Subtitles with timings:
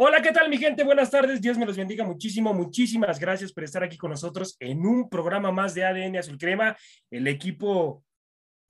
[0.00, 0.84] Hola, ¿qué tal mi gente?
[0.84, 4.86] Buenas tardes, Dios me los bendiga muchísimo, muchísimas gracias por estar aquí con nosotros en
[4.86, 6.76] un programa más de ADN Azul Crema,
[7.10, 8.04] el equipo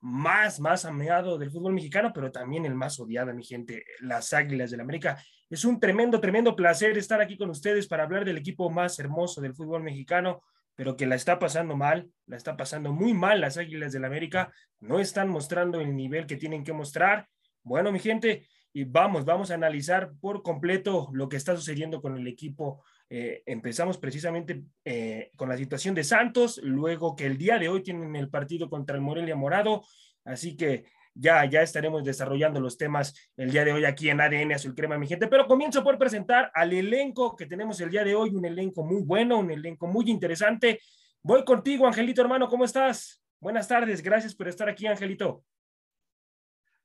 [0.01, 4.71] más, más ameado del fútbol mexicano, pero también el más odiado, mi gente, las Águilas
[4.71, 5.23] del América.
[5.51, 9.43] Es un tremendo, tremendo placer estar aquí con ustedes para hablar del equipo más hermoso
[9.43, 10.43] del fútbol mexicano,
[10.77, 14.51] pero que la está pasando mal, la está pasando muy mal las Águilas del América,
[14.81, 17.29] no están mostrando el nivel que tienen que mostrar.
[17.63, 18.49] Bueno, mi gente,
[18.85, 22.85] vamos, vamos a analizar por completo lo que está sucediendo con el equipo.
[23.11, 27.83] Eh, empezamos precisamente eh, con la situación de Santos, luego que el día de hoy
[27.83, 29.83] tienen el partido contra el Morelia Morado,
[30.25, 30.85] así que
[31.15, 34.99] ya, ya estaremos desarrollando los temas el día de hoy aquí en ADN Azul Crema,
[34.99, 35.27] mi gente.
[35.27, 39.03] Pero comienzo por presentar al elenco que tenemos el día de hoy, un elenco muy
[39.03, 40.81] bueno, un elenco muy interesante.
[41.23, 43.23] Voy contigo, Angelito, hermano, ¿cómo estás?
[43.41, 45.45] Buenas tardes, gracias por estar aquí, Angelito.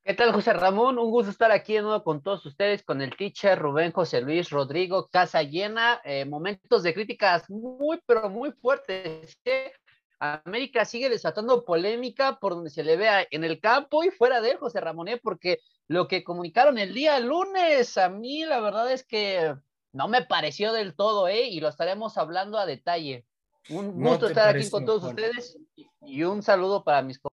[0.05, 0.97] ¿Qué tal, José Ramón?
[0.99, 4.49] Un gusto estar aquí de nuevo con todos ustedes, con el teacher Rubén José Luis
[4.49, 9.39] Rodrigo, casa llena, eh, momentos de críticas muy, pero muy fuertes.
[9.45, 9.71] ¿eh?
[10.19, 14.51] América sigue desatando polémica por donde se le vea en el campo y fuera de
[14.51, 15.21] él, José Ramón, ¿eh?
[15.23, 19.55] porque lo que comunicaron el día lunes, a mí la verdad es que
[19.93, 21.47] no me pareció del todo, ¿eh?
[21.47, 23.25] Y lo estaremos hablando a detalle.
[23.69, 25.57] Un gusto estar aquí con todos ustedes
[26.01, 27.32] y un saludo para mis compañeros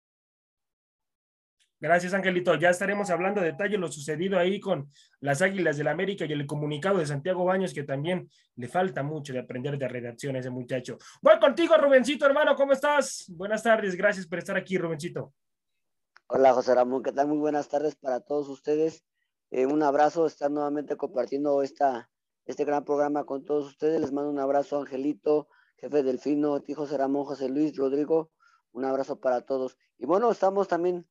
[1.81, 2.57] Gracias, Angelito.
[2.57, 4.91] Ya estaremos hablando de detalle lo sucedido ahí con
[5.21, 9.05] las Águilas del la América y el comunicado de Santiago Baños, que también le falta
[9.05, 10.99] mucho de aprender de redacción a ese muchacho.
[11.23, 12.57] Voy contigo, Rubencito, hermano.
[12.57, 13.27] ¿Cómo estás?
[13.29, 13.95] Buenas tardes.
[13.95, 15.33] Gracias por estar aquí, Rubencito.
[16.27, 17.05] Hola, José Ramón.
[17.05, 17.29] ¿Qué tal?
[17.29, 19.05] Muy buenas tardes para todos ustedes.
[19.53, 20.27] Eh, un abrazo.
[20.27, 22.11] Estar nuevamente compartiendo esta,
[22.45, 24.01] este gran programa con todos ustedes.
[24.01, 28.33] Les mando un abrazo, Angelito, jefe Delfino, ti, José Ramón, José Luis, Rodrigo.
[28.73, 29.79] Un abrazo para todos.
[29.97, 31.07] Y bueno, estamos también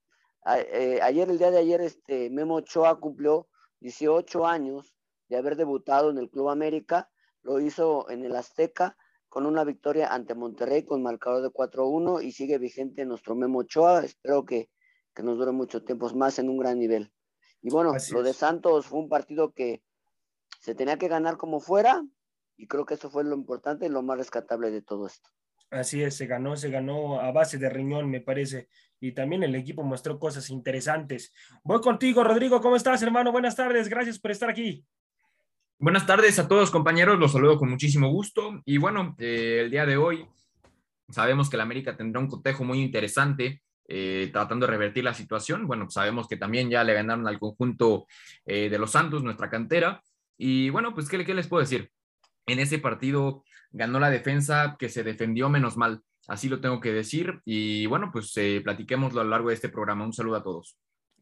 [0.56, 3.47] eh, ayer, el día de ayer, este Memo Ochoa cumplió
[3.81, 4.96] 18 años
[5.30, 7.09] de haber debutado en el Club América.
[7.41, 8.97] Lo hizo en el Azteca
[9.30, 14.03] con una victoria ante Monterrey con marcador de 4-1 y sigue vigente nuestro Memo Ochoa.
[14.03, 14.69] Espero que,
[15.22, 17.12] nos dure mucho tiempo más en un gran nivel.
[17.64, 19.81] Y bueno, lo de Santos fue un partido que
[20.59, 22.03] se tenía que ganar como fuera
[22.56, 25.29] y creo que eso fue lo importante y lo más rescatable de todo esto.
[25.69, 28.69] Así es, se ganó, se ganó a base de riñón, me parece.
[29.00, 31.33] Y también el equipo mostró cosas interesantes.
[31.63, 32.61] Voy contigo, Rodrigo.
[32.61, 33.31] ¿Cómo estás, hermano?
[33.31, 33.89] Buenas tardes.
[33.89, 34.83] Gracias por estar aquí.
[35.78, 37.19] Buenas tardes a todos, compañeros.
[37.19, 38.61] Los saludo con muchísimo gusto.
[38.66, 40.25] Y bueno, eh, el día de hoy
[41.09, 43.61] sabemos que la América tendrá un cotejo muy interesante.
[43.89, 45.66] Eh, tratando de revertir la situación.
[45.66, 48.05] Bueno, sabemos que también ya le ganaron al conjunto
[48.45, 50.01] eh, de los Santos, nuestra cantera.
[50.38, 51.89] Y bueno, pues, ¿qué, ¿qué, les puedo decir?
[52.45, 56.01] En ese partido ganó la defensa que se defendió menos mal.
[56.28, 57.41] Así lo tengo que decir.
[57.45, 60.05] Y bueno, pues eh, platiquémoslo a lo largo de este programa.
[60.05, 60.78] Un saludo a todos.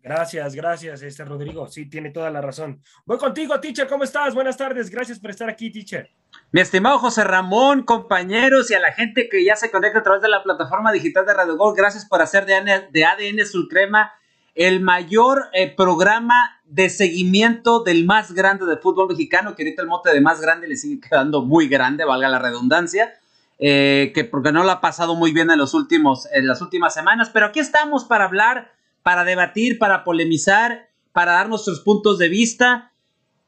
[0.06, 1.67] Gracias, gracias, este Rodrigo.
[1.67, 2.79] Sí, tiene toda la razón.
[3.07, 3.88] Voy contigo, teacher.
[3.88, 4.35] ¿Cómo estás?
[4.35, 4.91] Buenas tardes.
[4.91, 6.11] Gracias por estar aquí, teacher.
[6.51, 10.22] Mi estimado José Ramón, compañeros y a la gente que ya se conecta a través
[10.22, 14.12] de la plataforma digital de Radio Gol, gracias por hacer de ADN, de ADN Sulcrema
[14.56, 19.90] el mayor eh, programa de seguimiento del más grande de fútbol mexicano, que ahorita el
[19.90, 23.14] mote de más grande le sigue quedando muy grande, valga la redundancia,
[23.60, 26.94] eh, que porque no lo ha pasado muy bien en, los últimos, en las últimas
[26.94, 28.72] semanas, pero aquí estamos para hablar,
[29.04, 32.92] para debatir, para polemizar, para dar nuestros puntos de vista.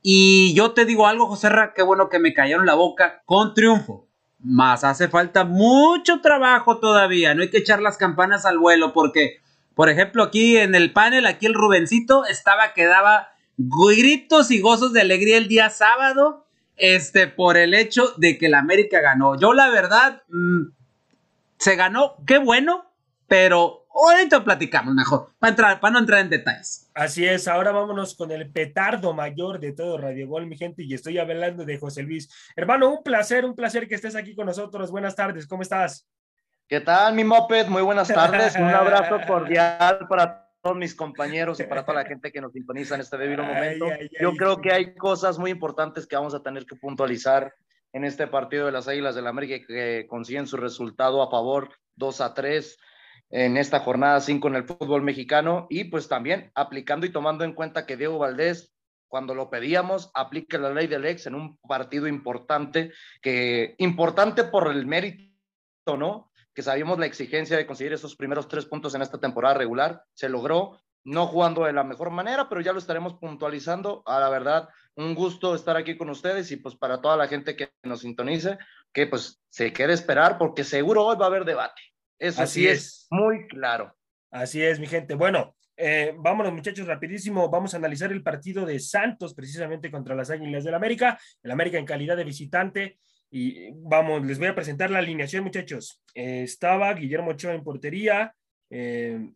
[0.02, 3.54] Y yo te digo algo, José Ra, qué bueno que me cayeron la boca con
[3.54, 4.06] triunfo.
[4.40, 9.40] Más hace falta mucho trabajo todavía, no hay que echar las campanas al vuelo porque
[9.78, 14.92] por ejemplo, aquí en el panel, aquí el Rubencito estaba que daba gritos y gozos
[14.92, 16.48] de alegría el día sábado,
[16.78, 19.40] este, por el hecho de que la América ganó.
[19.40, 20.72] Yo la verdad, mm,
[21.60, 22.92] se ganó, qué bueno,
[23.28, 26.90] pero ahorita platicamos mejor, para, entrar, para no entrar en detalles.
[26.96, 30.96] Así es, ahora vámonos con el petardo mayor de todo Radio Gol, mi gente, y
[30.96, 32.32] estoy hablando de José Luis.
[32.56, 34.90] Hermano, un placer, un placer que estés aquí con nosotros.
[34.90, 36.08] Buenas tardes, ¿cómo estás?
[36.70, 37.68] ¿Qué tal, mi Moped?
[37.68, 38.58] Muy buenas tardes.
[38.58, 42.96] Un abrazo cordial para todos mis compañeros y para toda la gente que nos sintoniza
[42.96, 43.86] en este debido momento.
[44.20, 47.54] Yo creo que hay cosas muy importantes que vamos a tener que puntualizar
[47.94, 51.70] en este partido de las Águilas del la América que consiguen su resultado a favor
[51.96, 52.78] 2 a 3
[53.30, 57.54] en esta jornada 5 en el fútbol mexicano y pues también aplicando y tomando en
[57.54, 58.74] cuenta que Diego Valdés
[59.08, 62.92] cuando lo pedíamos, aplica la ley del ex en un partido importante,
[63.22, 66.30] que importante por el mérito, ¿no?
[66.58, 70.02] Que sabíamos la exigencia de conseguir esos primeros tres puntos en esta temporada regular.
[70.16, 74.02] Se logró, no jugando de la mejor manera, pero ya lo estaremos puntualizando.
[74.08, 77.56] A la verdad, un gusto estar aquí con ustedes y pues para toda la gente
[77.56, 78.58] que nos sintonice,
[78.92, 81.80] que pues se quede esperar porque seguro hoy va a haber debate.
[82.18, 83.08] Eso Así sí es.
[83.12, 83.96] muy claro.
[84.32, 85.14] Así es, mi gente.
[85.14, 87.50] Bueno, Eh, vámonos, muchachos, rapidísimo.
[87.52, 91.20] Vamos a analizar el partido de Santos, precisamente contra las Águilas del América.
[91.44, 92.98] El América en calidad de visitante.
[93.30, 96.02] Y vamos, les voy a presentar la alineación, muchachos.
[96.16, 98.34] Eh, estaba Guillermo Ochoa en portería,
[98.70, 99.32] eh,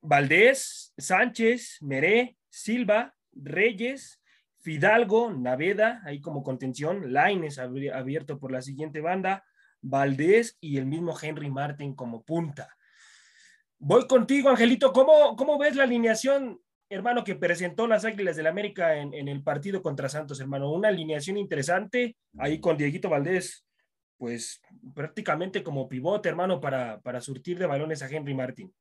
[0.00, 4.20] Valdés, Sánchez, Meré, Silva, Reyes,
[4.60, 9.44] Fidalgo, Naveda, ahí como contención, Laines abierto por la siguiente banda,
[9.80, 12.76] Valdés y el mismo Henry Martin como punta.
[13.78, 14.92] Voy contigo, Angelito.
[14.92, 19.42] ¿Cómo, cómo ves la alineación, hermano, que presentó las Águilas del América en, en, el
[19.42, 20.70] partido contra Santos, hermano?
[20.70, 23.64] Una alineación interesante, ahí con Dieguito Valdés,
[24.18, 24.60] pues
[24.94, 28.74] prácticamente como pivote, hermano, para, para surtir de balones a Henry Martin.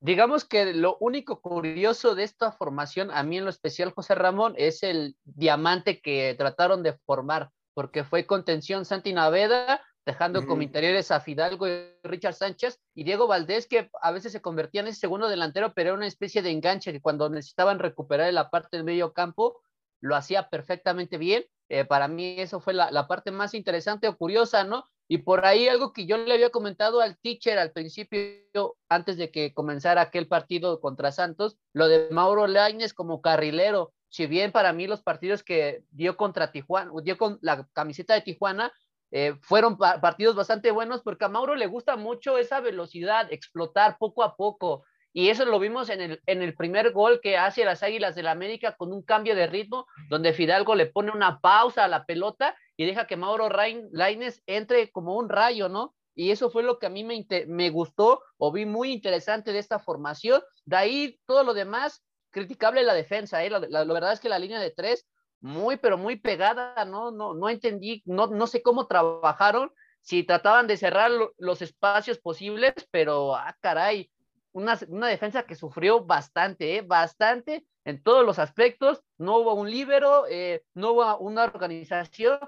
[0.00, 4.54] Digamos que lo único curioso de esta formación, a mí en lo especial, José Ramón,
[4.56, 11.10] es el diamante que trataron de formar, porque fue contención Santi Naveda, dejando como interiores
[11.10, 15.00] a Fidalgo y Richard Sánchez y Diego Valdés, que a veces se convertía en ese
[15.00, 18.84] segundo delantero, pero era una especie de enganche que cuando necesitaban recuperar la parte del
[18.84, 19.60] medio campo,
[20.00, 21.44] lo hacía perfectamente bien.
[21.68, 24.84] Eh, para mí eso fue la, la, parte más interesante o curiosa, ¿no?
[25.08, 29.32] Y por ahí algo que yo le había comentado al teacher al principio, antes de
[29.32, 33.92] que comenzara aquel partido contra Santos, lo de Mauro Laines como carrilero.
[34.08, 38.20] Si bien para mí los partidos que dio contra Tijuana, dio con la camiseta de
[38.20, 38.72] Tijuana,
[39.10, 43.98] eh, fueron pa partidos bastante buenos porque a Mauro le gusta mucho esa velocidad, explotar
[43.98, 44.84] poco a poco.
[45.12, 48.26] Y eso lo vimos en el, en el primer gol que hace las Águilas del
[48.26, 52.04] la América con un cambio de ritmo, donde Fidalgo le pone una pausa a la
[52.04, 55.94] pelota y deja que Mauro Laines entre como un rayo, ¿no?
[56.14, 59.58] Y eso fue lo que a mí me, me gustó o vi muy interesante de
[59.58, 60.42] esta formación.
[60.66, 63.48] De ahí todo lo demás, criticable la defensa, ¿eh?
[63.48, 65.06] la, la verdad es que la línea de tres
[65.40, 67.10] muy, pero muy pegada, ¿no?
[67.10, 72.74] No, no entendí, no, no sé cómo trabajaron, si trataban de cerrar los espacios posibles,
[72.90, 74.10] pero, ah, caray,
[74.52, 76.82] una, una defensa que sufrió bastante, ¿eh?
[76.82, 82.38] bastante en todos los aspectos, no hubo un líbero, eh, no hubo una organización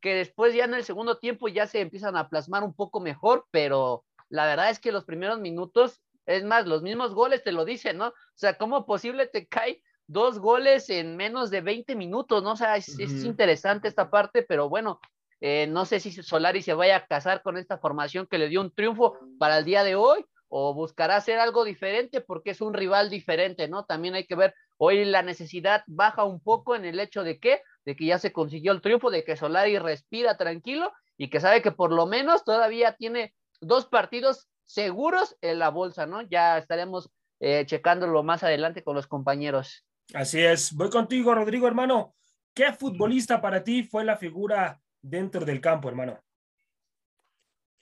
[0.00, 3.46] que después ya en el segundo tiempo ya se empiezan a plasmar un poco mejor,
[3.50, 7.64] pero la verdad es que los primeros minutos, es más, los mismos goles te lo
[7.64, 8.08] dicen, ¿no?
[8.08, 12.52] O sea, ¿cómo posible te cae dos goles en menos de 20 minutos, ¿no?
[12.52, 13.04] O sea, es, uh -huh.
[13.04, 14.98] es interesante esta parte, pero bueno,
[15.40, 18.60] eh, no sé si Solari se vaya a casar con esta formación que le dio
[18.60, 22.74] un triunfo para el día de hoy o buscará hacer algo diferente porque es un
[22.74, 23.84] rival diferente, ¿no?
[23.84, 27.62] También hay que ver, hoy la necesidad baja un poco en el hecho de que,
[27.84, 31.62] de que ya se consiguió el triunfo, de que Solari respira tranquilo y que sabe
[31.62, 36.22] que por lo menos todavía tiene dos partidos seguros en la bolsa, ¿no?
[36.22, 37.10] Ya estaremos
[37.40, 39.84] eh, checándolo más adelante con los compañeros.
[40.14, 40.72] Así es.
[40.72, 42.14] Voy contigo, Rodrigo, hermano.
[42.54, 46.18] ¿Qué futbolista para ti fue la figura dentro del campo, hermano?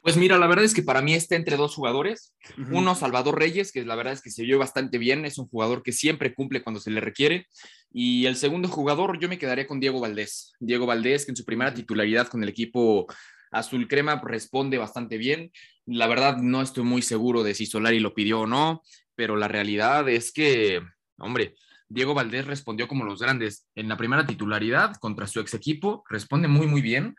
[0.01, 2.33] Pues mira, la verdad es que para mí está entre dos jugadores.
[2.57, 2.79] Uh -huh.
[2.79, 5.83] Uno, Salvador Reyes, que la verdad es que se vio bastante bien, es un jugador
[5.83, 7.47] que siempre cumple cuando se le requiere.
[7.91, 10.53] Y el segundo jugador, yo me quedaría con Diego Valdés.
[10.61, 13.07] Diego Valdés, que en su primera titularidad con el equipo
[13.51, 15.51] azul crema responde bastante bien.
[15.87, 18.83] La verdad no estoy muy seguro de si Solari lo pidió o no,
[19.15, 20.83] pero la realidad es que,
[21.19, 21.55] hombre,
[21.89, 26.49] Diego Valdés respondió como los grandes en la primera titularidad contra su ex equipo, responde
[26.49, 27.15] muy, muy bien.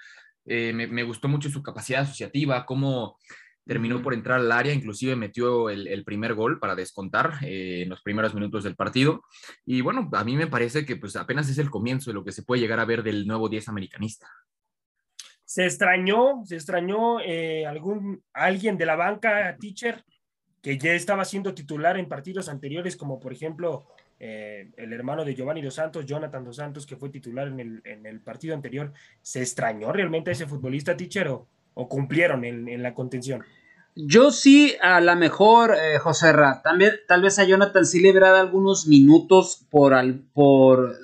[0.45, 3.17] Eh, me, me, gustó mucho su capacidad asociativa, cómo
[3.67, 7.89] terminó por entrar al área, inclusive metió el, el primer gol para descontar eh, en
[7.89, 9.24] los primeros minutos del partido.
[9.65, 12.31] Y bueno, a mí me parece que pues apenas es el comienzo de lo que
[12.31, 14.27] se puede llegar a ver del nuevo 10 americanista.
[15.43, 20.03] Se extrañó, se extrañó eh, algún, alguien de la banca, teacher,
[20.62, 23.88] que ya estaba siendo titular en partidos anteriores, como por ejemplo
[24.19, 27.81] eh, el hermano de Giovanni Dos Santos, Jonathan Dos Santos, que fue titular en el,
[27.86, 31.47] en el partido anterior, ¿se extrañó realmente a ese futbolista, teacher, o,
[31.88, 33.43] cumplieron en, en, la contención?
[33.95, 38.09] Yo sí, a lo mejor, eh, José Ra, también, tal vez a Jonathan sí le
[38.09, 40.95] hubiera dado algunos minutos por, al, por,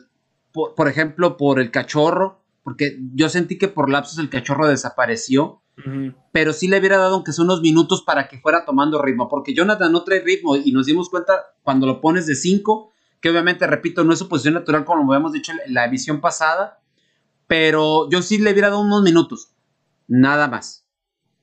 [0.51, 5.59] por, por ejemplo, por el cachorro, porque yo sentí que por lapsos el cachorro desapareció.
[5.75, 6.15] Uh -huh.
[6.31, 9.55] Pero sí le hubiera dado aunque sea unos minutos para que fuera tomando ritmo, porque
[9.55, 12.92] Jonathan no trae ritmo y nos dimos cuenta cuando lo pones de 5,
[13.23, 16.19] que obviamente, repito, no es su posición natural como lo habíamos dicho en la emisión
[16.19, 16.81] pasada,
[17.47, 19.53] pero yo sí le hubiera dado unos minutos,
[20.09, 20.85] nada más,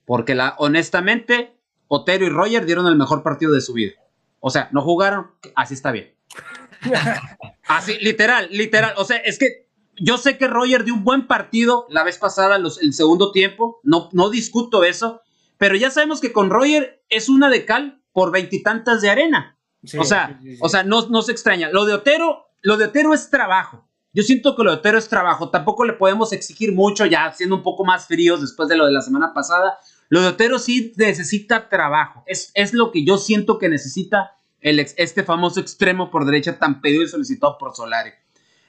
[0.04, 1.58] porque la, honestamente,
[1.88, 3.94] Otero y Roger dieron el mejor partido de su vida.
[4.40, 6.14] O sea, no jugaron, así está bien.
[7.66, 11.86] así, literal, literal, o sea, es que yo sé que Roger dio un buen partido
[11.88, 15.22] la vez pasada, los, el segundo tiempo, no, no discuto eso,
[15.56, 19.56] pero ya sabemos que con Roger es una de cal por veintitantas de arena.
[19.84, 21.70] Sí, o sea, sí, sí, o sea no, no se extraña.
[21.70, 23.86] Lo de Otero, lo de Otero es trabajo.
[24.12, 25.50] Yo siento que lo de Otero es trabajo.
[25.50, 28.92] Tampoco le podemos exigir mucho, ya siendo un poco más fríos después de lo de
[28.92, 29.78] la semana pasada.
[30.08, 32.24] Lo de Otero sí necesita trabajo.
[32.26, 36.80] Es, es lo que yo siento que necesita el este famoso extremo por derecha tan
[36.80, 38.10] pedido y solicitado por Solari.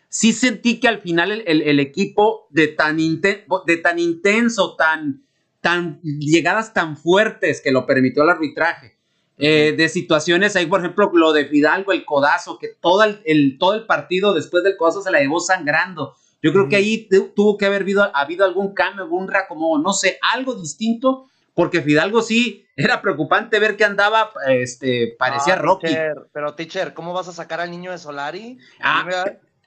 [0.09, 5.23] Sí sentí que al final el, equipo de tan, de tan intenso, tan,
[5.61, 8.97] tan llegadas tan fuertes que lo permitió el arbitraje,
[9.43, 13.73] eh, de situaciones, ahí por ejemplo lo de Fidalgo, el codazo, que todo el, todo
[13.73, 16.15] el partido después del codazo se la llevó sangrando.
[16.43, 20.19] Yo creo que ahí tuvo que haber habido, habido algún cambio, algún como no sé,
[20.31, 25.87] algo distinto, porque Fidalgo sí era preocupante ver que andaba, este, parecía Rocky.
[26.31, 28.59] pero teacher, ¿cómo vas a sacar al niño de Solari?
[28.79, 29.07] Ah,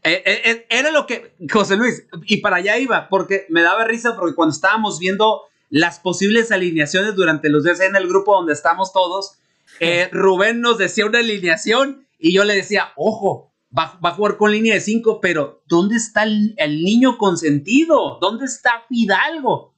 [0.05, 4.15] eh, eh, era lo que, José Luis, y para allá iba, porque me daba risa
[4.15, 8.93] porque cuando estábamos viendo las posibles alineaciones durante los días en el grupo donde estamos
[8.93, 9.39] todos,
[9.81, 14.53] eh, Rubén nos decía una alineación y yo le decía, ojo, va, a jugar con
[14.53, 18.19] línea de 5, pero ¿dónde está el, niño consentido?
[18.21, 19.75] ¿Dónde está Fidalgo?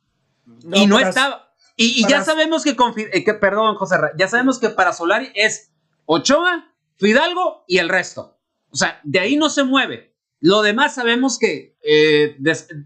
[0.73, 1.53] y no estaba.
[1.77, 5.73] Y, ya sabemos que, con, eh, que, perdón, José, ya sabemos que para Solari es
[6.07, 8.39] Ochoa, Fidalgo y el resto.
[8.71, 10.15] O sea, de ahí no se mueve.
[10.41, 12.37] Lo demás sabemos que, eh,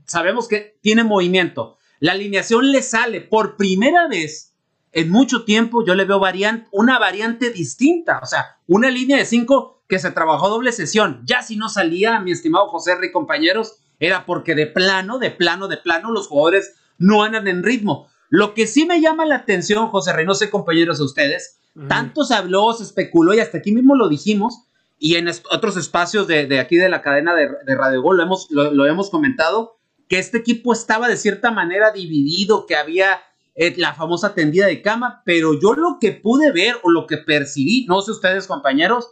[0.07, 1.79] sabemos que tiene movimiento.
[2.01, 4.50] La alineación le sale por primera vez
[4.93, 9.25] en mucho tiempo yo le veo variante, una variante distinta, o sea, una línea de
[9.25, 11.23] cinco que se trabajó doble sesión.
[11.25, 15.69] Ya si no salía, mi estimado José Rey, compañeros, era porque de plano, de plano,
[15.69, 18.09] de plano, los jugadores no andan en ritmo.
[18.29, 22.25] Lo que sí me llama la atención, José Rey, no sé, compañeros, a ustedes, tanto
[22.25, 24.65] se habló, se especuló y hasta aquí mismo lo dijimos,
[24.99, 28.87] y en otros espacios de, aquí de la cadena de, Radio Gol lo hemos, lo
[28.87, 29.79] hemos comentado,
[30.09, 33.21] que este equipo estaba de cierta manera dividido, que había
[33.55, 37.19] eh, la famosa tendida de cama, pero yo lo que pude ver o lo que
[37.19, 39.09] percibí, no sé ustedes compañeros,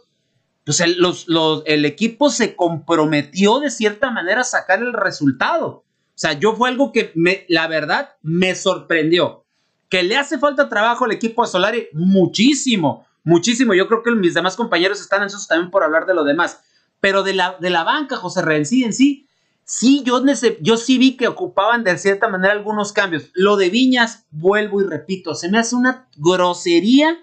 [0.65, 0.97] pues el,
[1.65, 5.67] el equipo se comprometió de cierta manera a sacar el resultado.
[5.67, 9.45] O sea, yo fue algo que me, la verdad me sorprendió.
[9.87, 13.73] Que le hace falta trabajo al equipo de Solari, muchísimo, muchísimo.
[13.73, 16.59] Yo creo que mis demás compañeros están ansiosos también por hablar de lo demás.
[16.99, 19.28] Pero de la, de la banca, José Renzi en sí,
[19.69, 20.23] sí, yo,
[20.61, 23.29] yo sí vi que ocupaban de cierta manera algunos cambios.
[23.33, 27.19] Lo de Viñas, vuelvo y repito, se me hace una grosería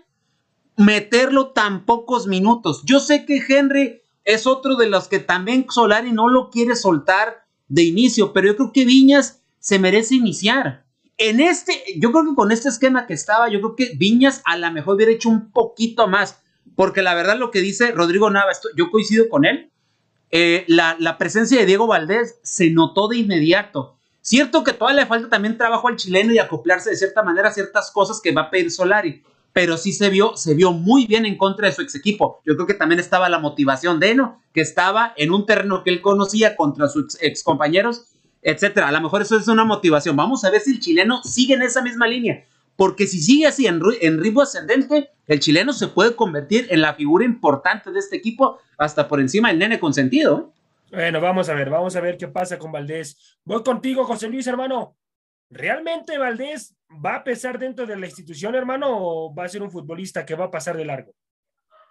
[0.76, 2.83] meterlo tan pocos minutos.
[2.85, 7.45] Yo sé que Henry es otro de los que también Solari no lo quiere soltar
[7.67, 10.87] de inicio, pero yo creo que Viñas se merece iniciar.
[11.19, 14.57] En este, yo creo que con este esquema que estaba, yo creo que Viñas a
[14.57, 16.41] lo mejor hubiera hecho un poquito más,
[16.76, 19.73] porque la verdad lo que dice Rodrigo Nava, yo coincido con él,
[20.30, 23.97] eh, la, presencia de Diego Valdés se notó de inmediato.
[24.21, 27.52] Cierto que todavía le falta también trabajo al chileno y acoplarse de cierta manera a
[27.52, 31.26] ciertas cosas que va a pedir Solari, pero sí se vio, se vio muy bien
[31.26, 32.40] en contra de su ex equipo.
[32.45, 35.90] Yo creo que también estaba la motivación de Eno, que estaba en un terreno que
[35.90, 38.06] él conocía contra sus ex compañeros,
[38.42, 38.88] etcétera.
[38.88, 40.16] A lo mejor eso es una motivación.
[40.16, 42.45] Vamos a ver si el chileno sigue en esa misma línea
[42.76, 46.95] porque si sigue así en, en ritmo ascendente, el chileno se puede convertir en la
[46.95, 50.52] figura importante de este equipo hasta por encima del nene consentido.
[50.92, 53.38] Bueno, vamos a ver, vamos a ver qué pasa con Valdés.
[53.45, 54.97] Voy contigo, José Luis, hermano.
[55.50, 59.71] ¿Realmente Valdés va a pesar dentro de la institución, hermano, o va a ser un
[59.71, 61.12] futbolista que va a pasar de largo?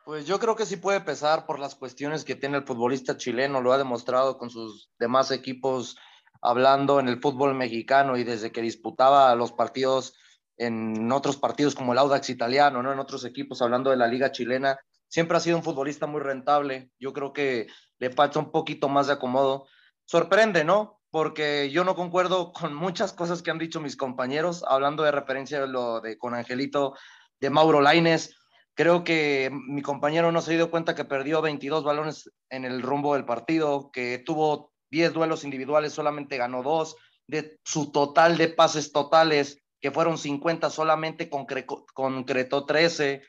[0.05, 3.61] Pues yo creo que sí puede pesar por las cuestiones que tiene el futbolista chileno,
[3.61, 5.97] lo ha demostrado con sus demás equipos
[6.41, 10.15] hablando en el fútbol mexicano y desde que disputaba los partidos
[10.57, 12.93] en otros partidos como el Audax italiano, ¿no?
[12.93, 16.91] En otros equipos, hablando de la liga chilena, siempre ha sido un futbolista muy rentable.
[16.99, 17.67] Yo creo que
[17.99, 19.67] le falta un poquito más de acomodo.
[20.05, 20.99] Sorprende, ¿no?
[21.09, 25.61] Porque yo no concuerdo con muchas cosas que han dicho mis compañeros, hablando de referencia
[25.61, 26.95] de lo de con Angelito,
[27.39, 28.35] de Mauro Laines.
[28.73, 32.81] Creo que mi compañero no se ha dio cuenta que perdió 22 balones en el
[32.81, 36.97] rumbo del partido, que tuvo 10 duelos individuales, solamente ganó dos.
[37.27, 43.21] De su total de pases totales, que fueron 50, solamente concretó 13.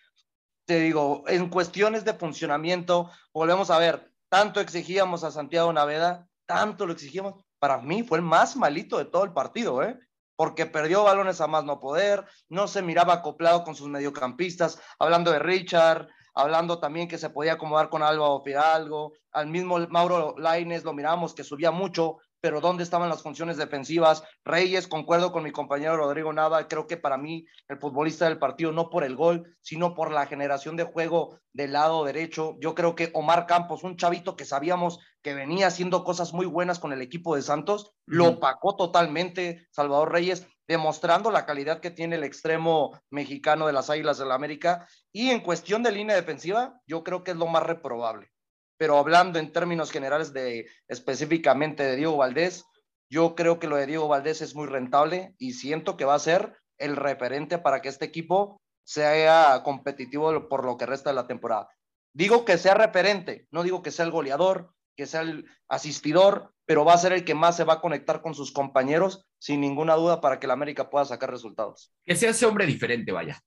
[0.64, 6.86] Te digo, en cuestiones de funcionamiento, volvemos a ver, tanto exigíamos a Santiago Naveda, tanto
[6.86, 7.34] lo exigimos.
[7.58, 9.98] Para mí fue el más malito de todo el partido, ¿eh?
[10.34, 15.32] porque perdió balones a más no poder, no se miraba acoplado con sus mediocampistas, hablando
[15.32, 20.84] de Richard, hablando también que se podía acomodar con Álvaro Fidalgo, al mismo Mauro Laines
[20.84, 24.22] lo miramos que subía mucho, pero ¿dónde estaban las funciones defensivas?
[24.44, 28.70] Reyes, concuerdo con mi compañero Rodrigo Nava, creo que para mí el futbolista del partido
[28.70, 32.54] no por el gol, sino por la generación de juego del lado derecho.
[32.60, 36.78] Yo creo que Omar Campos, un chavito que sabíamos que venía haciendo cosas muy buenas
[36.78, 42.14] con el equipo de Santos, lo opacó totalmente Salvador Reyes, demostrando la calidad que tiene
[42.14, 44.86] el extremo mexicano de las Águilas del la América.
[45.10, 48.30] Y en cuestión de línea defensiva, yo creo que es lo más reprobable
[48.78, 52.64] pero hablando en términos generales de específicamente de Diego Valdés,
[53.09, 56.18] yo creo que lo de Diego Valdés es muy rentable y siento que va a
[56.18, 61.26] ser el referente para que este equipo sea competitivo por lo que resta de la
[61.26, 61.68] temporada.
[62.12, 66.85] Digo que sea referente, no digo que sea el goleador, que sea el asistidor, pero
[66.85, 69.95] va a ser el que más se va a conectar con sus compañeros, sin ninguna
[69.95, 71.92] duda, para que la América pueda sacar resultados.
[72.04, 73.40] Que sea ese hombre diferente, vaya.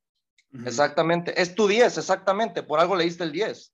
[0.66, 3.74] Exactamente, es tu 10, exactamente, por algo leíste el 10.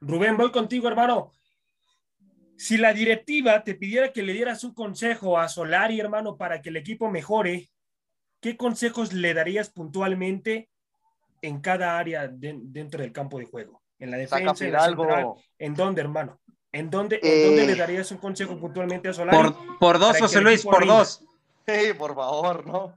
[0.00, 1.32] Rubén, voy contigo, hermano.
[2.56, 6.68] Si la directiva te pidiera que le dieras un consejo a Solari, hermano, para que
[6.68, 7.70] el equipo mejore,
[8.40, 10.70] ¿qué consejos le darías puntualmente
[11.40, 13.82] en cada área dentro del campo de juego?
[13.98, 16.40] En la defensa, en, la ¿en dónde, hermano?
[16.72, 19.36] ¿En dónde, ¿En le eh, darías un consejo puntualmente a Solari?
[19.36, 21.24] Por, por dos, José Luis, por dos.
[21.66, 22.94] Sí, por favor, ¿no?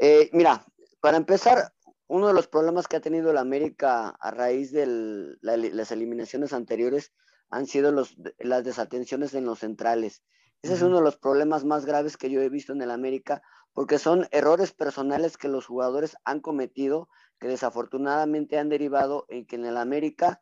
[0.00, 0.64] Eh, mira,
[1.00, 1.72] para empezar,
[2.08, 7.12] uno de los problemas que ha tenido la América a raíz de las eliminaciones anteriores
[7.50, 10.22] han sido los, las desatenciones en los centrales.
[10.62, 13.42] Ese es uno de los problemas más graves que yo he visto en el América,
[13.74, 19.56] porque son errores personales que los jugadores han cometido, que desafortunadamente han derivado en que
[19.56, 20.40] en el América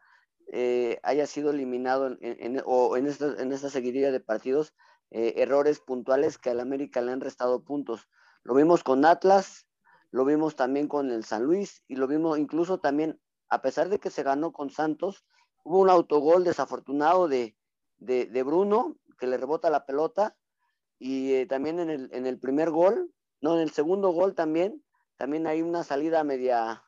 [0.53, 4.73] eh, haya sido eliminado en, o en esta, en esta seguidilla de partidos
[5.11, 8.09] eh, errores puntuales que al América le han restado puntos.
[8.43, 9.66] Lo vimos con Atlas,
[10.11, 13.99] lo vimos también con el San Luis y lo vimos incluso también, a pesar de
[13.99, 15.25] que se ganó con Santos,
[15.65, 17.57] hubo un autogol desafortunado de,
[17.99, 20.37] de, Bruno que le rebota la pelota
[20.99, 24.83] y eh, también en el, en el primer gol no, en el segundo gol también,
[25.17, 26.83] también hay una salida media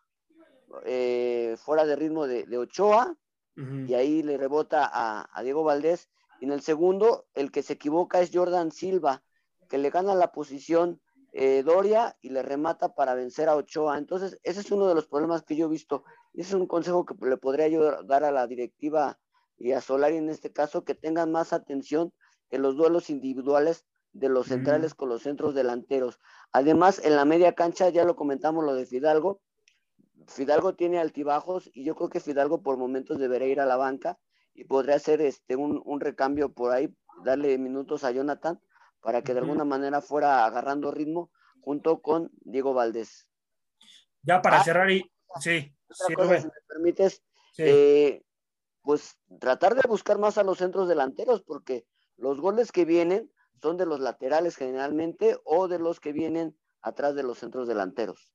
[0.84, 3.16] eh, fuera de ritmo de, Ochoa,
[3.56, 6.09] y ahí le rebota a, Diego Valdés.
[6.40, 9.24] Y en el segundo, el que se equivoca es Jordan Silva,
[9.68, 11.00] que le gana la posición
[11.32, 13.98] eh, Doria y le remata para vencer a Ochoa.
[13.98, 16.04] Entonces, ese es uno de los problemas que yo he visto.
[16.34, 19.18] Ese es un consejo que le podría yo dar a la directiva
[19.56, 22.12] y a Solari en este caso, que tengan más atención
[22.50, 26.20] en los duelos individuales de los centrales con los centros delanteros.
[26.52, 29.40] Además, en la media cancha, ya lo comentamos lo de Fidalgo,
[30.28, 34.18] Fidalgo tiene altibajos y yo creo que Fidalgo por momentos debería ir a la banca
[34.54, 38.60] y podría hacer este, un, recambio por ahí, darle minutos a Jonathan
[39.00, 41.30] para que de alguna manera fuera agarrando ritmo
[41.61, 43.28] junto con Diego Valdés.
[44.22, 47.22] Ya para ah, cerrar y sí, si me permites,
[47.58, 48.22] eh,
[48.82, 53.30] pues tratar de buscar más a los centros delanteros porque los goles que vienen
[53.61, 58.30] son de los laterales generalmente o de los que vienen atrás de los centros delanteros.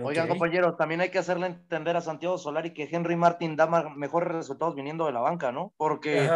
[0.00, 4.30] Oigan, compañeros, también hay que hacerle entender a Santiago Solari que Henry Martin da mejores
[4.30, 5.74] resultados viniendo de la banca, ¿no?
[5.76, 6.30] Porque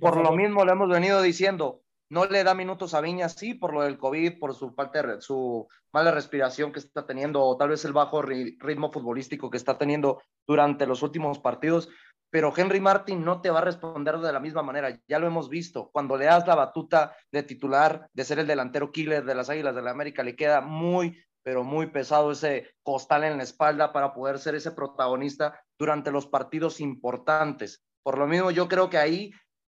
[0.00, 3.74] por, lo mismo le hemos venido diciendo, no le da minutos a Viña, sí, por
[3.74, 7.70] lo del COVID, por su falta de, su mala respiración que está teniendo, o tal
[7.70, 11.88] vez el bajo ritmo futbolístico que está teniendo durante los últimos partidos,
[12.30, 14.98] pero Henry Martin no te va a responder de la misma manera.
[15.08, 15.90] Ya lo hemos visto.
[15.92, 19.74] Cuando le das la batuta de titular, de ser el delantero killer de las Águilas
[19.74, 24.12] de la América, le queda muy, pero muy pesado ese costal en la espalda para
[24.12, 27.84] poder ser ese protagonista durante los partidos importantes.
[28.02, 29.30] Por lo mismo, yo creo que ahí,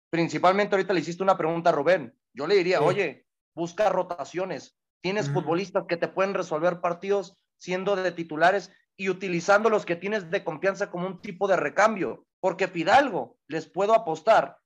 [0.09, 2.15] principalmente ahorita le hiciste una pregunta a Rubén.
[2.35, 4.77] Yo le diría, oye, busca rotaciones.
[5.01, 10.29] Tienes futbolistas que te pueden resolver partidos siendo de titulares y utilizando los que tienes
[10.29, 14.59] de confianza como un tipo de recambio porque Fidalgo les puedo apostar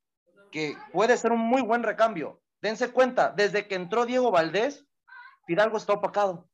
[0.52, 2.42] que puede ser un muy buen recambio.
[2.62, 4.86] Dense cuenta, desde que entró Diego Valdés,
[5.48, 6.50] Fidalgo está opacado.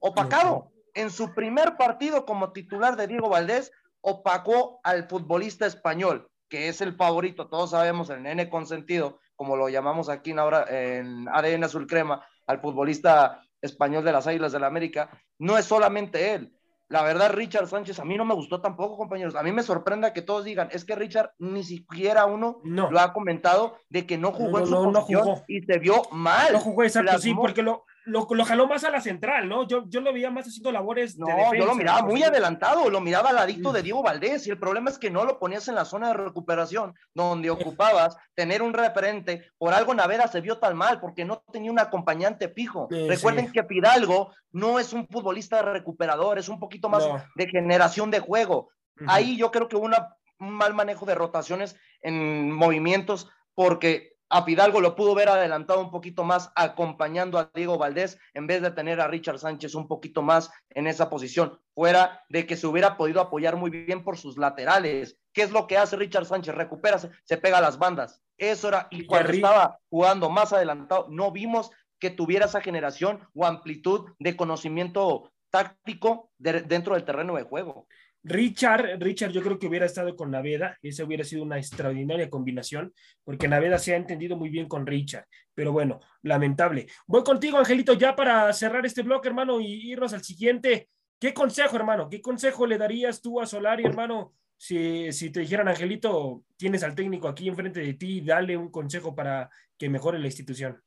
[0.00, 0.72] Opacado.
[0.94, 6.80] En su primer partido como titular de Diego Valdés, opacó al futbolista español, que es
[6.80, 11.64] el favorito, todos sabemos, el nene consentido, como lo llamamos aquí en, ahora, en ADN
[11.64, 15.08] Azul Crema, al futbolista español de las Águilas del la América.
[15.38, 16.52] No es solamente él,
[16.90, 19.34] la verdad, Richard Sánchez a mí no me gustó tampoco, compañeros.
[19.36, 23.14] A mí me sorprende que todos digan, es que Richard ni siquiera uno lo ha
[23.14, 26.52] comentado de que no jugó en su posición y se vio mal.
[26.52, 29.66] No jugó exacto, sí, porque lo, lo, lo, jaló más a la central, ¿no?
[29.66, 33.30] Yo, yo lo veía más haciendo labores no, yo lo miraba muy adelantado, lo miraba
[33.30, 35.84] al ladito de Diego Valdés y el problema es que no lo ponías en la
[35.84, 39.50] zona de recuperación donde ocupabas tener un referente.
[39.58, 42.88] Por algo Navera se vio tan mal porque no tenía un acompañante fijo.
[42.90, 48.20] Recuerden que Pidalgo no es un futbolista recuperador, es un poquito más de generación de
[48.20, 48.70] juego.
[49.06, 54.80] Ahí yo creo que hubo un mal manejo de rotaciones en movimientos porque a Fidalgo
[54.80, 59.00] lo pudo ver adelantado un poquito más acompañando a Diego Valdés en vez de tener
[59.00, 63.20] a Richard Sánchez un poquito más en esa posición, fuera de que se hubiera podido
[63.20, 65.18] apoyar muy bien por sus laterales.
[65.32, 66.54] ¿Qué es lo que hace Richard Sánchez?
[66.54, 68.22] Recupera, se pega a las bandas.
[68.38, 73.44] Eso era, y cuando estaba jugando más adelantado, no vimos que tuviera esa generación o
[73.44, 77.86] amplitud de conocimiento táctico dentro del terreno de juego.
[78.22, 82.92] Richard, Richard, yo creo que hubiera estado con Naveda, esa hubiera sido una extraordinaria combinación,
[83.24, 86.86] porque Naveda se ha entendido muy bien con Richard, pero bueno, lamentable.
[87.06, 90.88] Voy contigo, Angelito, ya para cerrar este bloque, hermano, y irnos al siguiente.
[91.18, 92.08] ¿Qué consejo, hermano?
[92.08, 94.34] ¿Qué consejo le darías tú a Solari, hermano?
[94.56, 99.14] Si, si te dijeran, Angelito, tienes al técnico aquí enfrente de ti, dale un consejo
[99.14, 100.78] para que mejore la institución.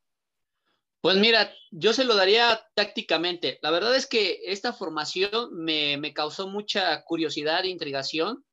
[1.03, 3.59] Pues mira, yo se lo daría tácticamente.
[3.61, 8.45] La verdad es que esta formación me, causó mucha curiosidad e intrigación.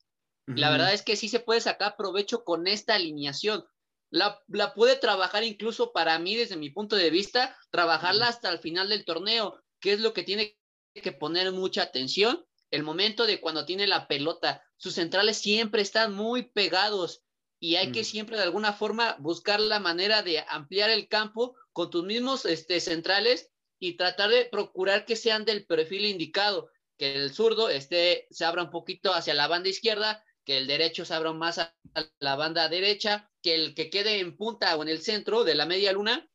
[0.47, 3.65] La verdad es que sí se puede sacar provecho con esta alineación.
[4.11, 8.59] La, la, puede trabajar incluso para mí, desde mi punto de vista, trabajarla hasta el
[8.59, 10.59] final del torneo, que es lo que tiene
[10.93, 12.45] que poner mucha atención.
[12.73, 17.23] El momento de cuando tiene la pelota, sus centrales siempre están muy pegados
[17.61, 21.91] y hay que siempre de alguna forma buscar la manera de ampliar el campo con
[21.91, 27.33] tus mismos este, centrales y tratar de procurar que sean del perfil indicado, que el
[27.33, 31.33] zurdo esté, se abra un poquito hacia la banda izquierda, que el derecho se abra
[31.33, 31.75] más a
[32.19, 35.67] la banda derecha, que el que quede en punta o en el centro de la
[35.67, 36.29] media luna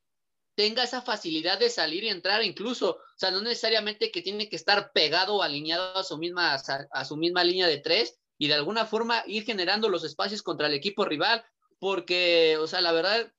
[0.55, 4.55] tenga esa facilidad de salir y entrar incluso, o sea, no necesariamente que tiene que
[4.55, 8.53] estar pegado o alineado a su misma, a su misma línea de tres y de
[8.53, 11.43] alguna forma ir generando los espacios contra el equipo rival,
[11.77, 13.31] porque, o sea, la verdad,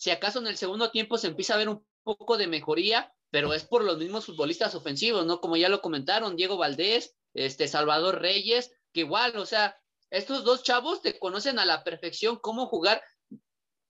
[0.00, 3.52] si acaso en el segundo tiempo se empieza a ver un poco de mejoría, pero
[3.52, 5.42] es por los mismos futbolistas ofensivos, ¿no?
[5.42, 10.62] Como ya lo comentaron, Diego Valdés, este Salvador Reyes, que igual, o sea, estos dos
[10.62, 13.02] chavos te conocen a la perfección cómo jugar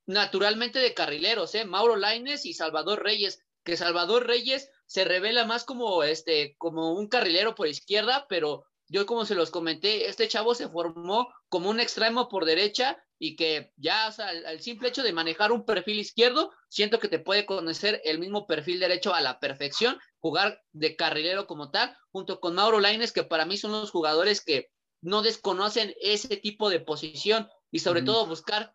[0.05, 1.65] naturalmente de carrileros, ¿eh?
[1.65, 7.07] Mauro Laines y Salvador Reyes, que Salvador Reyes se revela más como este como un
[7.07, 11.79] carrilero por izquierda, pero yo como se los comenté, este chavo se formó como un
[11.79, 16.01] extremo por derecha y que ya, o sea, al, simple hecho de manejar un perfil
[16.01, 20.97] izquierdo, siento que te puede conocer el mismo perfil derecho a la perfección, jugar de
[20.97, 24.73] carrilero como tal, junto con Mauro Laines, que para mí son los jugadores que
[25.03, 28.75] no desconocen ese tipo de posición y sobre todo buscar,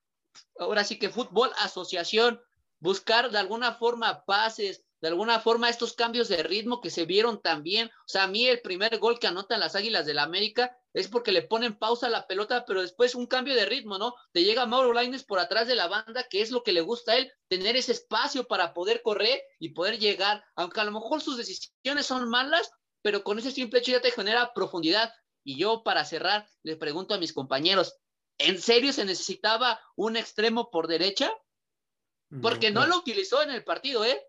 [0.57, 2.41] ahora sí que fútbol, asociación,
[2.79, 7.41] buscar de alguna forma pases, de alguna forma estos cambios de ritmo que se vieron
[7.41, 7.87] también.
[7.87, 11.09] O sea, a mí el primer gol que anotan las Águilas del la América es
[11.09, 14.15] porque le ponen pausa a la pelota, pero después un cambio de ritmo, ¿no?
[14.31, 17.11] Te llega Mauro Laines por atrás de la banda, que es lo que le gusta
[17.11, 21.21] a él, tener ese espacio para poder correr y poder llegar, aunque a lo mejor
[21.21, 25.11] sus decisiones son malas, pero con ese simple hecho ya te genera profundidad.
[25.43, 27.97] Y yo para cerrar, les pregunto a mis compañeros,
[28.37, 31.31] ¿en serio se necesitaba un extremo por derecha?
[32.41, 34.19] Porque no lo utilizó en el partido, ¿eh?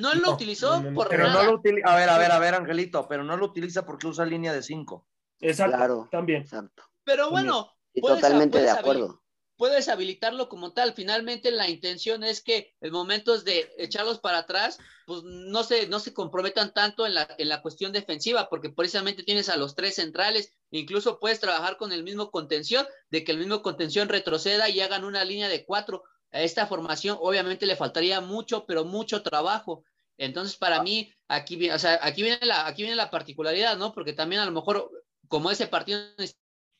[0.00, 3.24] No lo utilizó por pero No lo a ver, a ver, a ver, Angelito, pero
[3.24, 5.06] no lo utiliza porque usa línea de 5.
[5.40, 6.42] Exacto, claro, también.
[6.42, 6.84] Exacto.
[7.04, 9.22] Pero bueno, totalmente de acuerdo.
[9.56, 10.92] Puedes habilitarlo como tal.
[10.92, 15.98] Finalmente la intención es que en momentos de echarlos para atrás, pues no se, no
[15.98, 19.94] se comprometan tanto en la, en la cuestión defensiva, porque precisamente tienes a los tres
[19.94, 24.80] centrales, incluso puedes trabajar con el mismo contención, de que el mismo contención retroceda y
[24.80, 26.02] hagan una línea de cuatro
[26.36, 29.84] a esta formación obviamente le faltaría mucho, pero mucho trabajo.
[30.18, 33.92] Entonces, para mí, aquí, aquí, viene la, aquí viene la particularidad, ¿no?
[33.92, 34.90] Porque también a lo mejor,
[35.28, 36.00] como ese partido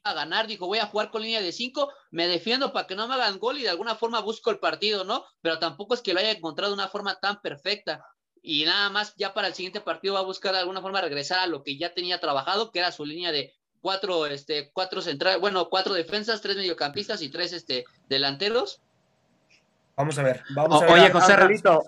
[0.05, 3.09] a ganar, dijo, voy a jugar con línea de cinco, me defiendo para que no
[3.09, 5.25] me hagan gol y de alguna forma busco el partido, ¿no?
[5.41, 8.05] Pero tampoco es que lo haya encontrado de una forma tan perfecta.
[8.43, 11.41] Y nada más, ya para el siguiente partido va a buscar de alguna forma regresar
[11.41, 15.41] a lo que ya tenía trabajado, que era su línea de cuatro, este, cuatro centrales,
[15.41, 18.81] bueno, cuatro defensas, tres mediocampistas y tres, este, delanteros
[19.97, 20.95] Vamos a ver, vamos a ver.
[20.95, 21.83] Oye, José Ramito,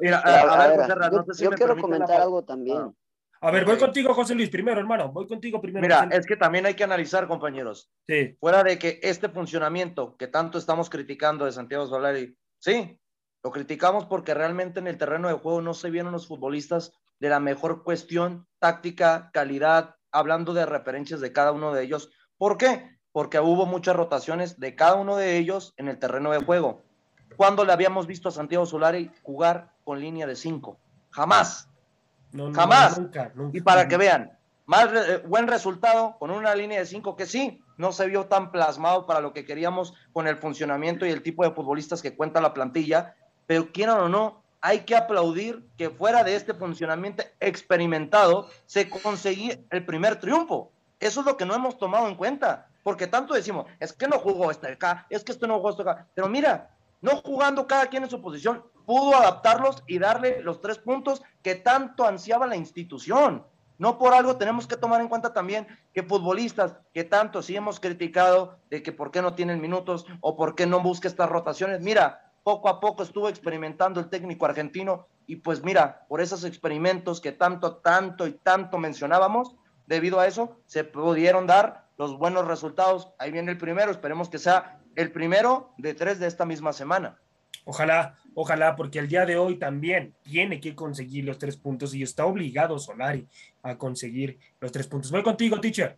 [1.38, 2.94] yo, quiero comentar algo también.
[3.40, 5.12] A ver, voy contigo, José Luis, primero, hermano.
[5.12, 5.82] Voy contigo primero.
[5.82, 7.92] Mira, es que también hay que analizar, compañeros.
[8.08, 8.36] Sí.
[8.40, 12.98] Fuera de que este funcionamiento que tanto estamos criticando de Santiago Solari, sí,
[13.44, 17.28] lo criticamos porque realmente en el terreno de juego no se vieron los futbolistas de
[17.28, 22.10] la mejor cuestión táctica, calidad, hablando de referencias de cada uno de ellos.
[22.38, 22.98] ¿Por qué?
[23.12, 26.87] Porque hubo muchas rotaciones de cada uno de ellos en el terreno de juego.
[27.38, 30.76] ¿Cuándo le habíamos visto a Santiago Solari jugar con línea de cinco?
[31.10, 31.68] Jamás.
[32.52, 33.00] Jamás.
[33.52, 37.62] Y para que vean, más eh, buen resultado con una línea de cinco que sí,
[37.76, 41.44] no se vio tan plasmado para lo que queríamos con el funcionamiento y el tipo
[41.44, 43.14] de futbolistas que cuenta la plantilla,
[43.46, 49.60] pero quieran o no, hay que aplaudir que fuera de este funcionamiento experimentado se conseguía
[49.70, 50.72] el primer triunfo.
[50.98, 54.18] Eso es lo que no hemos tomado en cuenta, porque tanto decimos, es que no
[54.18, 57.86] jugó este acá, es que esto no jugó este acá, pero mira, no jugando cada
[57.86, 62.56] quien en su posición, pudo adaptarlos y darle los tres puntos que tanto ansiaba la
[62.56, 63.44] institución.
[63.78, 67.78] No por algo tenemos que tomar en cuenta también que futbolistas que tanto sí hemos
[67.78, 71.80] criticado de que por qué no tienen minutos o por qué no busca estas rotaciones.
[71.80, 77.20] Mira, poco a poco estuvo experimentando el técnico argentino y pues mira, por esos experimentos
[77.20, 79.54] que tanto, tanto y tanto mencionábamos,
[79.86, 83.10] debido a eso se pudieron dar los buenos resultados.
[83.18, 87.20] Ahí viene el primero, esperemos que sea el primero de tres de esta misma semana.
[87.64, 92.02] Ojalá, ojalá, porque el día de hoy también tiene que conseguir los tres puntos y
[92.02, 93.28] está obligado Solari
[93.62, 95.12] a conseguir los tres puntos.
[95.12, 95.96] Voy contigo, teacher.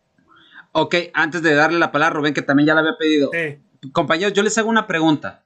[0.72, 3.30] Ok, antes de darle la palabra a Rubén, que también ya la había pedido.
[3.92, 5.44] Compañeros, yo les hago una pregunta.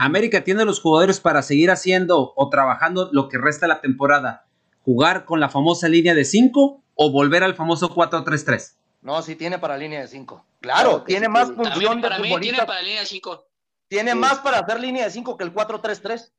[0.00, 4.46] ¿América tiene los jugadores para seguir haciendo o trabajando lo que resta de la temporada?
[4.82, 8.74] ¿Jugar con la famosa línea de 5 o volver al famoso 4-3-3?
[9.02, 10.44] No, sí tiene para línea de 5.
[10.66, 13.46] Claro, tiene más función para mí tiene para línea de 5.
[13.86, 16.32] Tiene más para hacer línea de 5 que el 4-3-3.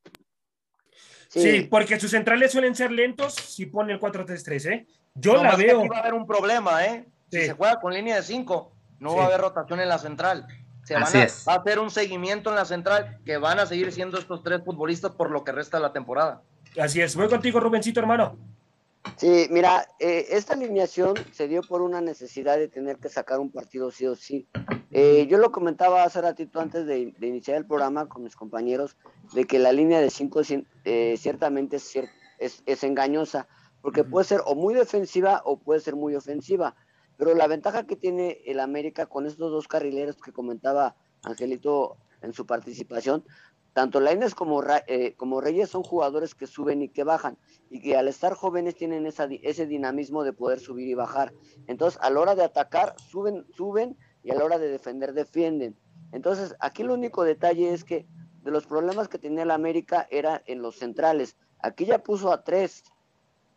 [1.30, 1.68] Sí.
[1.70, 4.86] porque sus centrales suelen ser lentos si pone el 4-3-3, ¿eh?
[5.14, 5.86] Yo la veo.
[5.88, 7.06] va a haber un problema, ¿eh?
[7.30, 10.46] Si se juega con línea de 5, no va a haber rotación en la central.
[10.84, 13.92] Se van a, va a hacer un seguimiento en la central que van a seguir
[13.92, 16.42] siendo estos tres futbolistas por lo que resta de la temporada.
[16.78, 17.16] Así es.
[17.16, 18.38] Voy contigo, Rubencito, hermano.
[19.16, 23.50] Sí, mira, eh, esta alineación se dio por una necesidad de tener que sacar un
[23.50, 24.48] partido sí o sí.
[24.90, 28.96] Eh, yo lo comentaba hace ratito antes de, iniciar el programa con mis compañeros,
[29.32, 30.40] de que la línea de 5
[30.84, 31.96] eh, ciertamente es,
[32.38, 33.48] es, es, engañosa,
[33.82, 36.76] porque puede ser o muy defensiva o puede ser muy ofensiva.
[37.16, 40.94] Pero la ventaja que tiene el América con estos dos carrileros que comentaba
[41.24, 43.24] Angelito en su participación,
[43.78, 47.38] tanto Laines como, eh, como Reyes son jugadores que suben y que bajan,
[47.70, 51.32] y que al estar jóvenes tienen ese dinamismo de poder subir y bajar.
[51.68, 55.78] Entonces, a la hora de atacar, suben, suben, y a la hora de defender, defienden.
[56.10, 58.04] Entonces, aquí el único detalle es que
[58.42, 61.36] de los problemas que tenía el América era en los centrales.
[61.60, 62.82] Aquí ya puso a tres,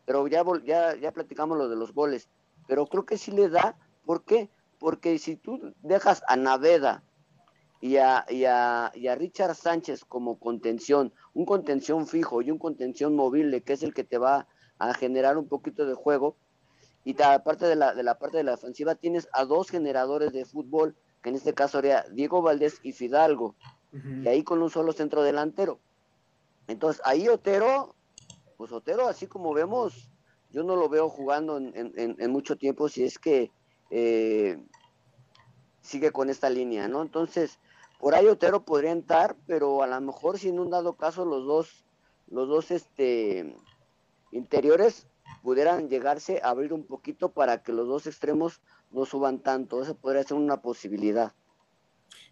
[0.05, 2.29] pero ya, ya, ya platicamos lo de los goles.
[2.67, 4.51] Pero creo que sí le da, ¿por qué?
[4.77, 7.03] Porque si tú dejas a Naveda,
[7.81, 12.59] y a, y, a, y a, Richard Sánchez como contención, un contención fijo y un
[12.59, 16.37] contención móvil, que es el que te va a generar un poquito de juego.
[17.03, 20.45] Y aparte de la, de la parte de la ofensiva, tienes a dos generadores de
[20.45, 23.55] fútbol, que en este caso sería Diego Valdés y Fidalgo,
[23.91, 25.79] y ahí con un solo centro delantero.
[26.67, 27.95] Entonces, ahí Otero,
[28.57, 30.09] pues Otero, así como vemos,
[30.51, 33.51] yo no lo veo jugando en, en, mucho tiempo si es que
[33.89, 34.57] eh,
[35.81, 37.01] sigue con esta línea, ¿no?
[37.01, 37.59] Entonces,
[38.01, 41.45] por ahí Otero podría entrar, pero a lo mejor si en un dado caso los
[41.45, 41.85] dos,
[42.31, 43.55] los dos este,
[44.31, 45.07] interiores
[45.43, 48.59] pudieran llegarse a abrir un poquito para que los dos extremos
[48.89, 49.83] no suban tanto.
[49.83, 51.33] Eso podría ser una posibilidad.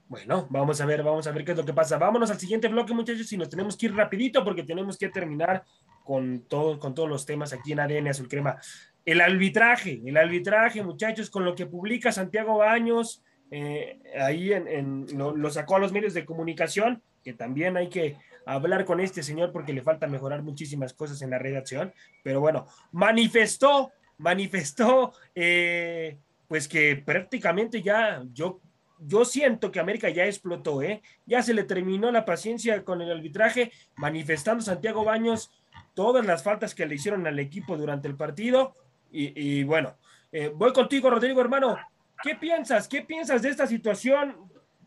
[0.07, 1.99] Bueno, vamos a ver, vamos a ver qué es lo que pasa.
[1.99, 5.63] Vámonos al siguiente bloque, muchachos, y nos tenemos que ir rapidito porque tenemos que terminar
[6.03, 8.57] con, todo, con todos los temas aquí en ADN Azul Crema.
[9.05, 15.49] El arbitraje, el arbitraje, muchachos, con lo que publica Santiago Baños, eh, ahí en, lo,
[15.49, 19.73] sacó a los medios de comunicación, que también hay que hablar con este señor porque
[19.73, 26.95] le falta mejorar muchísimas cosas en la redacción, pero bueno, manifestó, manifestó, eh, pues que
[26.95, 28.59] prácticamente ya yo,
[28.99, 31.01] yo siento que América ya explotó, ¿eh?
[31.25, 35.51] ya se le terminó la paciencia con el arbitraje, manifestando Santiago Baños
[35.93, 38.75] todas las faltas que le hicieron al equipo durante el partido,
[39.11, 39.95] y, bueno,
[40.31, 41.77] eh, voy contigo, Rodrigo, hermano.
[42.21, 42.87] ¿Qué piensas?
[42.87, 44.35] ¿Qué piensas de esta situación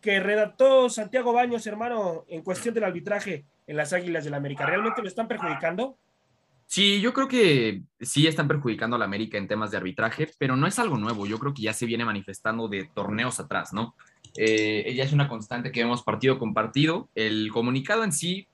[0.01, 4.67] que redactó Santiago Baños, hermano, en cuestión del arbitraje en las Águilas del la América?
[4.67, 5.97] ¿Realmente lo están perjudicando?
[6.67, 10.57] Sí, yo creo que sí están perjudicando a la América en temas de arbitraje, pero
[10.57, 11.27] no es algo nuevo.
[11.27, 13.95] Yo creo que ya se viene manifestando de torneos atrás, ¿no?
[14.37, 17.11] Eh, ella es una constante que vemos partido con partido.
[17.15, 18.49] El comunicado en sí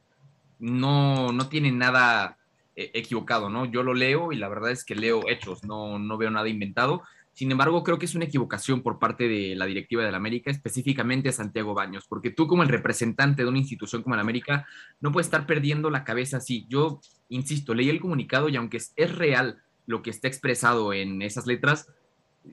[0.58, 2.38] no, no tiene nada
[2.74, 3.66] eh, equivocado, ¿no?
[3.66, 7.02] Yo lo leo y la verdad es que leo hechos, no, no veo nada inventado.
[7.38, 11.30] Sin embargo, creo que es una equivocación por parte de la directiva del América, específicamente
[11.30, 14.66] Santiago Baños, porque tú como el representante de una institución como el América
[14.98, 16.66] no puedes estar perdiendo la cabeza así.
[16.68, 21.46] Yo, insisto, leí el comunicado y aunque es, real lo que está expresado en esas
[21.46, 21.86] letras,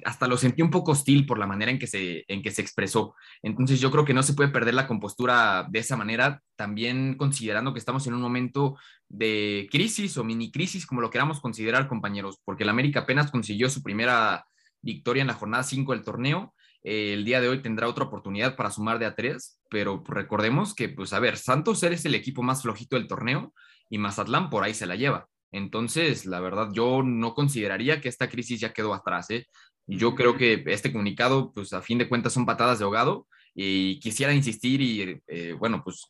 [0.04, 2.62] hasta lo sentí un poco hostil por la manera en que, se, en que se
[2.62, 3.16] expresó.
[3.42, 7.74] Entonces yo creo que no se puede perder la compostura de esa manera, también considerando
[7.74, 8.78] que estamos en un momento
[9.10, 13.68] de crisis o mini crisis, como lo queramos considerar, compañeros, porque el América apenas consiguió
[13.68, 14.46] su primera
[14.86, 16.54] victoria en la jornada 5 del torneo.
[16.84, 20.76] Eh, el día de hoy tendrá otra oportunidad para sumar de a 3, pero recordemos
[20.76, 23.54] que, pues a ver, Santos es el equipo más flojito del torneo
[23.90, 25.28] y Mazatlán por ahí se la lleva.
[25.52, 29.30] Entonces, la verdad, yo no consideraría que esta crisis ya quedó atrás.
[29.32, 29.48] ¿eh?
[29.88, 34.00] Yo creo que este comunicado, pues a fin de cuentas, son patadas de ahogado y
[34.00, 36.08] quisiera insistir y, eh, bueno, pues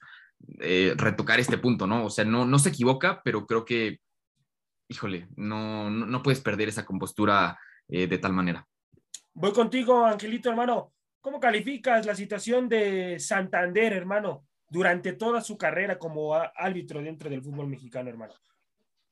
[0.98, 2.06] retocar este punto, ¿no?
[2.06, 4.00] O sea, no, no se equivoca, pero creo que,
[4.90, 7.58] híjole, no, no, no puedes perder esa compostura
[7.88, 8.68] eh, de tal manera.
[9.34, 10.94] Voy contigo, Angelito, hermano.
[11.22, 17.42] ¿Cómo calificas la situación de Santander, hermano, durante toda su carrera como árbitro dentro del
[17.42, 18.34] fútbol mexicano, hermano?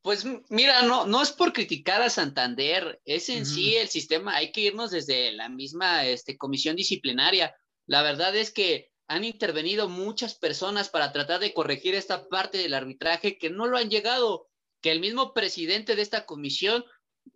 [0.00, 4.52] Pues mira, no, no es por criticar a Santander, es en sí el sistema, hay
[4.52, 7.56] que irnos desde la misma este, comisión disciplinaria.
[7.86, 12.74] La verdad es que han intervenido muchas personas para tratar de corregir esta parte del
[12.74, 14.48] arbitraje que no lo han llegado,
[14.82, 16.84] que el mismo presidente de esta comisión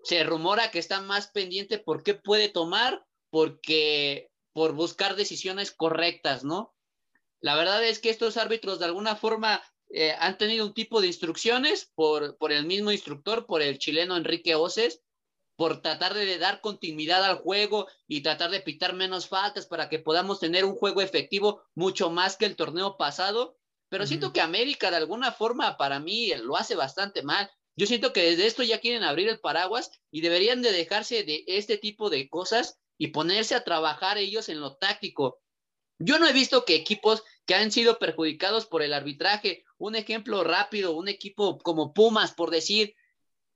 [0.02, 6.44] se rumora que está más pendiente por qué puede tomar, porque por buscar decisiones correctas,
[6.44, 6.74] ¿no?
[7.40, 11.06] La verdad es que estos árbitros de alguna forma eh, han tenido un tipo de
[11.06, 15.02] instrucciones por, por el mismo instructor, por el chileno Enrique Oces,
[15.56, 19.98] por tratar de dar continuidad al juego y tratar de pitar menos faltas para que
[19.98, 23.56] podamos tener un juego efectivo mucho más que el torneo pasado.
[23.88, 27.50] Pero siento que América de alguna forma para mí lo hace bastante mal.
[27.78, 31.44] Yo siento que desde esto ya quieren abrir el paraguas y deberían de dejarse de
[31.46, 35.38] este tipo de cosas y ponerse a trabajar ellos en lo táctico.
[36.00, 40.42] Yo no he visto que equipos que han sido perjudicados por el arbitraje, un ejemplo
[40.42, 42.96] rápido, un equipo como Pumas, por decir,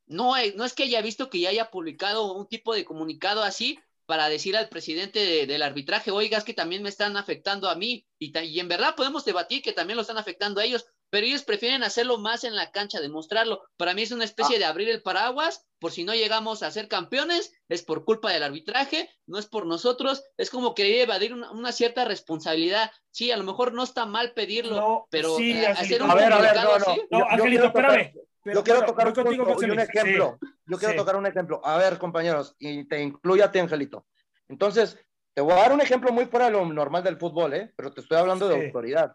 [0.06, 3.80] no, no es que haya visto que ya haya publicado un tipo de comunicado así
[4.06, 8.38] para decir al presidente del arbitraje, oigas que también me están afectando a mí, y,
[8.38, 11.82] y, en verdad podemos debatir que también lo están afectando a ellos, pero ellos prefieren
[11.82, 13.60] hacerlo más en la cancha, demostrarlo.
[13.76, 14.58] Para mí es una especie ah.
[14.60, 18.42] de abrir el paraguas, por si no llegamos a ser campeones, es por culpa del
[18.42, 22.90] arbitraje, no es por nosotros, es como querer evadir una, cierta responsabilidad.
[23.10, 26.38] Sí, a lo mejor no está mal pedirlo, pero sí, hacer un a ver, a
[26.38, 28.14] ver, no, no, no Angelito, espérame.
[28.46, 30.38] Yo quiero tocar un, ejemplo.
[30.64, 31.60] Yo quiero tocar un ejemplo.
[31.62, 34.06] A ver, compañeros, y te incluyo a ti, Angelito.
[34.48, 34.98] Entonces,
[35.34, 37.70] te voy a dar un ejemplo muy fuera de lo normal del fútbol, ¿eh?
[37.76, 39.14] Pero te estoy hablando de autoridad.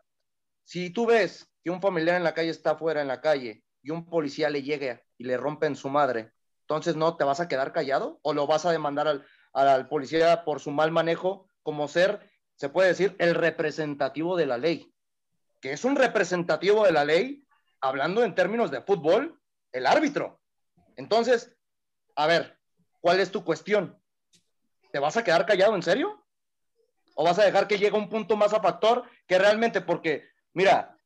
[0.64, 4.06] Si tú ves un familiar en la calle está afuera en la calle y un
[4.10, 7.72] policía le llegue y le rompe en su madre, entonces no te vas a quedar
[7.72, 12.30] callado o lo vas a demandar al, al policía por su mal manejo como ser,
[12.56, 14.94] se puede decir, el representativo de la ley.
[15.62, 17.46] Que es un representativo de la ley
[17.82, 19.40] hablando en términos de fútbol,
[19.72, 20.42] el árbitro.
[20.96, 21.56] Entonces,
[22.16, 22.60] a ver,
[23.00, 23.98] ¿cuál es tu cuestión?
[24.92, 26.26] ¿Te vas a quedar callado en serio?
[27.16, 30.97] ¿O vas a dejar que llegue un punto más a factor que realmente, porque, mira,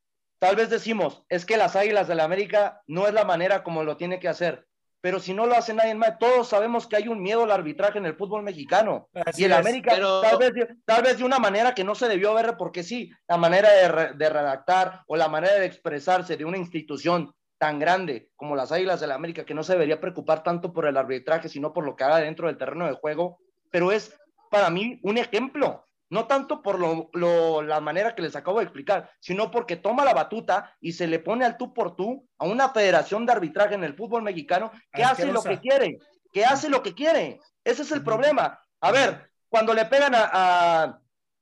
[0.42, 3.84] tal vez decimos, es que las Águilas de la América no es la manera como
[3.84, 4.66] lo tiene que hacer,
[5.00, 8.00] pero si no lo hace nadie más, todos sabemos que hay un miedo al arbitraje
[8.00, 9.08] en el fútbol mexicano.
[9.38, 10.52] y el América, tal, vez,
[10.84, 14.14] tal vez de una manera que no se debió ver, porque sí, la manera de,
[14.16, 19.00] de, redactar o la manera de expresarse de una institución tan grande como las Águilas
[19.00, 21.96] de la América, que no se debería preocupar tanto por el arbitraje, sino por lo
[21.96, 23.38] que haga dentro del terreno de juego,
[23.70, 24.18] pero es
[24.50, 29.10] para mí un ejemplo no tanto por lo, la manera que les acabo de explicar,
[29.22, 32.68] sino porque toma la batuta y se le pone al tú por tú a una
[32.70, 36.00] federación de arbitraje en el fútbol mexicano que hace lo que quiere,
[36.34, 37.40] que hace lo que quiere.
[37.64, 38.60] Ese es el problema.
[38.82, 41.00] A ver, cuando le pegan a,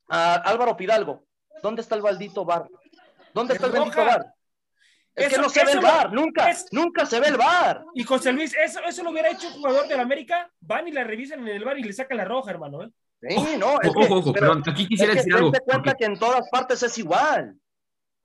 [0.07, 1.23] Álvaro Pidalgo,
[1.63, 2.67] ¿dónde está el maldito bar?
[3.33, 4.23] ¿Dónde está el bendito bar?
[5.15, 7.83] Es que no se ve el bar, nunca, nunca se ve el bar.
[7.95, 10.91] Y José Luis, eso, eso lo hubiera hecho un jugador de la América, van y
[10.91, 12.83] la revisan en el bar y le sacan la roja, hermano.
[12.83, 12.91] ¿eh?
[13.21, 15.51] Sí, no, ojo, ojo, perdón, aquí quisiera decir algo.
[15.65, 17.59] cuenta que en todas partes es igual.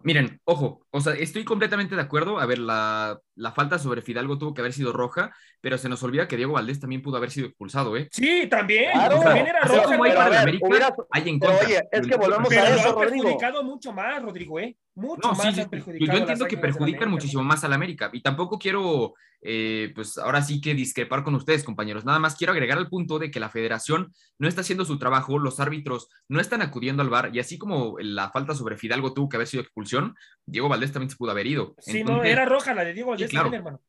[0.02, 2.38] Miren, ojo, o sea, estoy completamente de acuerdo.
[2.38, 6.00] A ver, la, la, falta sobre Fidalgo tuvo que haber sido roja, pero se nos
[6.04, 8.08] olvida que Diego Valdés también pudo haber sido expulsado, ¿eh?
[8.12, 8.92] Sí, también.
[8.92, 9.18] Claro.
[9.18, 9.82] también era roja.
[9.82, 11.66] Como hay para América, hay en contra.
[11.66, 14.76] Oye, es que volvemos a eso, lo ha perjudicado mucho más, Rodrigo, ¿eh?
[14.96, 15.62] Mucho no, más sí,
[15.98, 20.40] Yo entiendo que perjudican muchísimo más a la América y tampoco quiero, eh, pues ahora
[20.40, 22.04] sí que discrepar con ustedes, compañeros.
[22.04, 25.40] Nada más quiero agregar al punto de que la federación no está haciendo su trabajo,
[25.40, 29.28] los árbitros no están acudiendo al bar y así como la falta sobre Fidalgo tuvo
[29.28, 30.14] que haber sido expulsión,
[30.46, 31.74] Diego Valdés también se pudo haber ido.
[31.78, 33.80] Sí, no, era roja la de Diego Valdés también, hermano.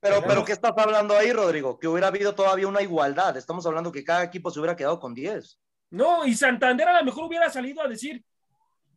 [0.00, 1.78] Pero, pero, ¿qué estás hablando ahí, Rodrigo?
[1.78, 3.36] Que hubiera habido todavía una igualdad.
[3.36, 5.58] Estamos hablando que cada equipo se hubiera quedado con 10.
[5.90, 8.22] No, y Santander a lo mejor hubiera salido a decir,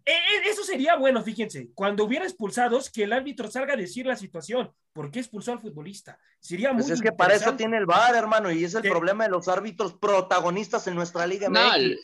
[0.06, 4.06] e, e, eso sería bueno, fíjense, cuando hubiera expulsados, que el árbitro salga a decir
[4.06, 4.72] la situación.
[4.92, 6.20] ¿Por qué expulsó al futbolista?
[6.40, 9.26] Sería pues muy es que para eso tiene el VAR, hermano, y es el problema
[9.26, 11.48] de los árbitros protagonistas en nuestra liga.
[11.48, 12.00] No, el,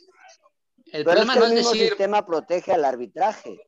[1.04, 3.60] problema es que el mismo sistema protege al arbitraje.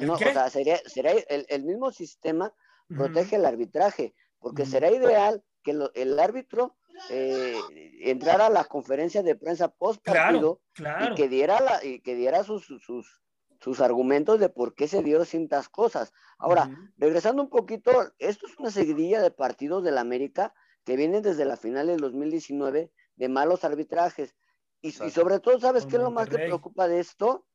[0.00, 0.80] No, o sea, sería,
[1.28, 2.52] el, mismo sistema
[2.88, 6.76] protege el arbitraje, porque será ideal que el árbitro
[7.10, 7.60] eh,
[8.00, 12.42] entrara a la conferencia de prensa post partido y que diera la, y que diera
[12.42, 13.22] sus, sus,
[13.60, 16.12] sus argumentos de por qué se dieron ciertas cosas.
[16.38, 21.44] Ahora, regresando un poquito, esto es una seguidilla de partidos del América que vienen desde
[21.44, 24.34] la final del 2019 de malos arbitrajes.
[24.80, 27.46] Y, sobre todo, ¿sabes qué es lo más que preocupa de esto?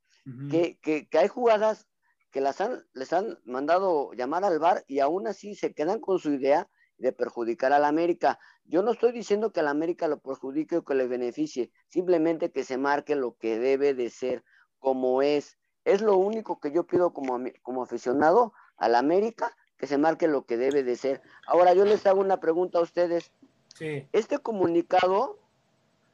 [0.51, 1.87] que, que, hay jugadas
[2.31, 6.19] que las han, les han mandado llamar al bar y aún así se quedan con
[6.19, 8.39] su idea de perjudicar al América.
[8.65, 12.63] Yo no estoy diciendo que al América lo perjudique o que le beneficie, simplemente que
[12.63, 14.43] se marque lo que debe de ser
[14.79, 15.57] como es.
[15.83, 20.45] Es lo único que yo pido como, como aficionado al América, que se marque lo
[20.45, 21.21] que debe de ser.
[21.47, 23.31] Ahora yo les hago una pregunta a ustedes.
[23.75, 24.07] Sí.
[24.11, 25.39] Este comunicado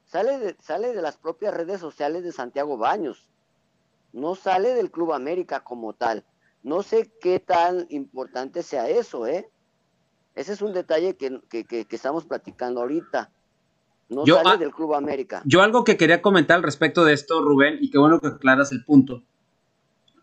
[0.06, 3.30] sale de, sale de las propias redes sociales de Santiago Baños,
[4.14, 6.24] no sale del Club América como tal.
[6.64, 9.50] No sé qué tan importante sea eso, ¿eh?
[10.36, 13.32] Ese es un detalle que, que, que, que estamos platicando ahorita.
[14.10, 15.42] No Yo, sale ah, del Club América.
[15.46, 18.72] Yo algo que quería comentar al respecto de esto, Rubén, y qué bueno que aclaras
[18.72, 19.24] el punto.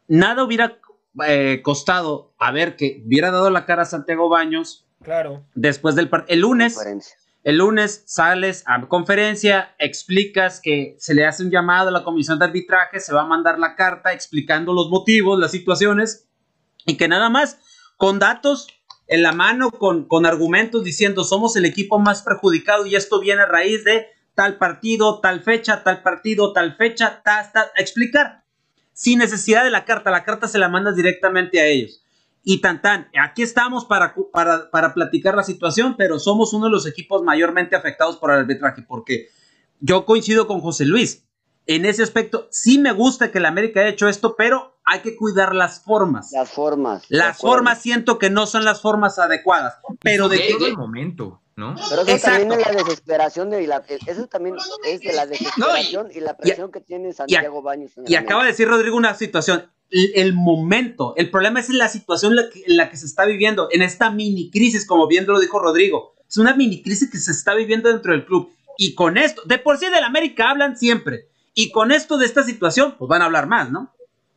[0.09, 0.78] Nada hubiera
[1.26, 5.45] eh, costado a ver que hubiera dado la cara a Santiago Baños Claro.
[5.55, 6.35] después del partido.
[6.35, 6.78] El lunes.
[7.45, 12.39] El lunes sales a conferencia, explicas que se le hace un llamado a la comisión
[12.39, 16.27] de arbitraje, se va a mandar la carta explicando los motivos, las situaciones,
[16.87, 17.59] y que nada más,
[17.99, 18.69] con datos
[19.07, 23.43] en la mano, con, con argumentos diciendo somos el equipo más perjudicado y esto viene
[23.43, 28.45] a raíz de tal partido, tal fecha, tal partido, tal fecha, ta, ta, explicar.
[28.95, 32.04] Sin necesidad de la carta, la carta se la mandas directamente a ellos.
[32.47, 36.73] Y tan tan, aquí estamos para, para, para platicar la situación, pero somos uno de
[36.73, 39.29] los equipos mayormente afectados por el arbitraje, porque
[39.81, 41.25] yo coincido con José Luis.
[41.67, 45.17] En ese aspecto, sí me gusta que la América haya hecho esto, pero hay que
[45.17, 46.31] cuidar las formas.
[46.33, 47.05] Las formas.
[47.09, 50.53] Las formas siento que no son las formas adecuadas, pero de que...
[50.53, 51.75] todo el momento, ¿no?
[51.89, 52.39] Pero eso Exacto.
[52.41, 56.71] también es la desesperación de la, eso también es de la desesperación y, la presión
[56.71, 57.97] que tiene Santiago Baños.
[57.97, 61.89] en el Y acaba de decir Rodrigo una situación, el, momento, el problema es la
[61.89, 65.26] situación en la, que, la que se está viviendo, en esta mini crisis, como bien
[65.26, 66.14] lo dijo Rodrigo.
[66.28, 68.51] Es una mini crisis que se está viviendo dentro del club.
[68.76, 71.28] Y con esto, de por sí del América hablan siempre.
[71.55, 73.95] Y con esto de esta situación, pues van a hablar más, ¿no?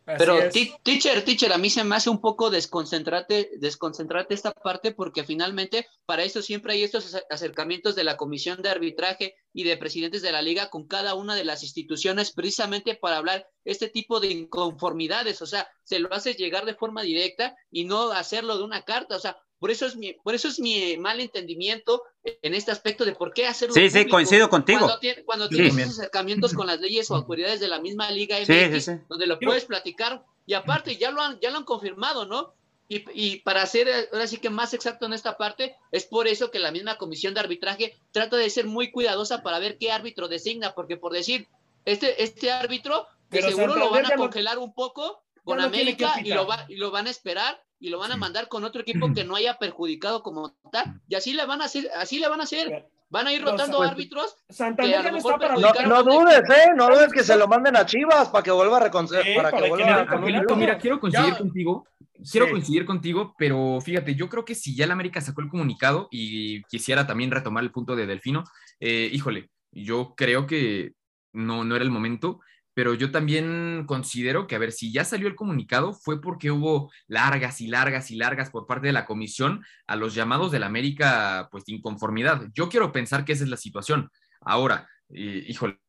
[0.08, 0.40] Así Pero,
[0.84, 5.86] teacher, teacher, a mí se me hace un poco desconcentrarte, desconcentrarte esta parte porque finalmente
[6.06, 10.22] para eso siempre hay estos acer- acercamientos de la comisión de arbitraje y de presidentes
[10.22, 14.28] de la liga con cada una de las instituciones precisamente para hablar este tipo de
[14.32, 18.84] inconformidades, o sea, se lo haces llegar de forma directa y no hacerlo de una
[18.84, 22.72] carta, o sea, por eso es mi, por eso es mi mal entendimiento en este
[22.72, 24.80] aspecto de por qué hacerlo Sí, sí, coincido contigo.
[24.80, 25.56] Cuando, tiene- cuando Sí.
[25.56, 28.82] tienes esos acercamientos con las leyes o autoridades de la misma Liga MX, Sí, sí,
[28.82, 29.02] sí.
[29.10, 32.54] donde lo puedes platicar y aparte ya lo han, ya lo han confirmado, ¿no?
[32.90, 36.26] Y, y para ser eh, ahora sí que más exacto en esta parte, es por
[36.28, 39.92] eso que la misma comisión de arbitraje trata de ser muy cuidadosa para ver qué
[39.92, 41.48] árbitro designa, porque por decir,
[41.84, 46.16] este, este árbitro, de Pero seguro lo van a congelar un poco con que América
[46.24, 48.82] y lo, va, y lo van a esperar y lo van a mandar con otro
[48.82, 52.28] equipo que no haya perjudicado como tal, y así le van a hacer, así le
[52.28, 55.16] van a hacer, van a ir rotando pues, árbitros Santander que a ya lo no
[55.18, 56.42] mejor está para No, no dudes.
[56.50, 56.70] ¿eh?
[56.76, 59.24] No dudes que se lo manden a Chivas para que vuelva a reconciliar.
[59.26, 61.38] Sí, para que para que vuelva a Angelito, mira, quiero coincidir Ya.
[61.38, 61.88] contigo.
[62.32, 62.52] Quiero Sí.
[62.52, 66.64] coincidir contigo, pero fíjate, yo creo que si ya la América sacó el comunicado y
[66.64, 68.44] quisiera también retomar el punto de Delfino,
[68.80, 70.94] eh, híjole, yo creo que
[71.34, 72.40] no, no era el momento,
[72.78, 76.92] pero yo también considero que, a ver, si ya salió el comunicado fue porque hubo
[77.08, 80.68] largas y largas y largas por parte de la comisión a los llamados de la
[80.68, 82.52] América, pues, de inconformidad.
[82.54, 84.12] Yo quiero pensar que esa es la situación.
[84.42, 85.80] Ahora, eh, híjole,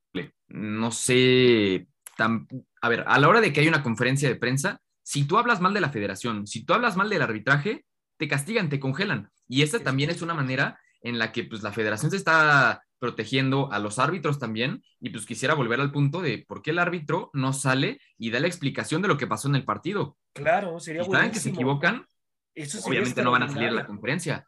[0.47, 2.49] no sé, tan,
[2.81, 5.61] a ver, a la hora de que hay una conferencia de prensa, si tú hablas
[5.61, 7.85] mal de la federación, si tú hablas mal del arbitraje,
[8.17, 9.31] te castigan, te congelan.
[9.47, 13.73] Y esta también es una manera en la que pues la federación se está protegiendo
[13.73, 17.31] a los árbitros también y pues quisiera volver al punto de por qué el árbitro
[17.33, 20.17] no sale y da la explicación de lo que pasó en el partido.
[20.33, 22.07] Claro, sería Si saben que se equivocan,
[22.55, 24.47] Eso sería obviamente no van a salir a la conferencia.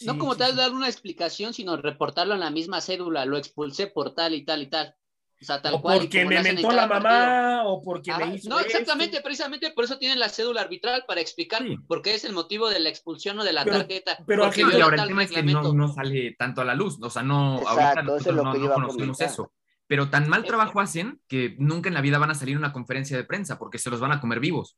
[0.00, 0.56] No como sí, tal sí.
[0.58, 4.62] dar una explicación, sino reportarlo en la misma cédula, lo expulsé por tal y tal
[4.62, 4.94] y tal.
[5.40, 5.96] O sea, tal O cual.
[5.98, 7.10] y porque me mentó la partido.
[7.12, 8.70] mamá, o porque me hizo No, esto.
[8.70, 11.76] exactamente, precisamente por eso tienen la cédula arbitral para explicar Sí.
[11.86, 14.18] por qué es el motivo de la expulsión o de la Pero- tarjeta.
[14.26, 16.98] pero y viola ahora el tema es que no, no sale tanto a la luz,
[17.02, 19.52] o sea, no, Exacto, ahorita es nosotros lo no, que no conocemos eso.
[19.88, 22.72] Pero tan mal trabajo hacen que nunca en la vida van a salir a una
[22.72, 24.76] conferencia de prensa porque se los van a comer vivos.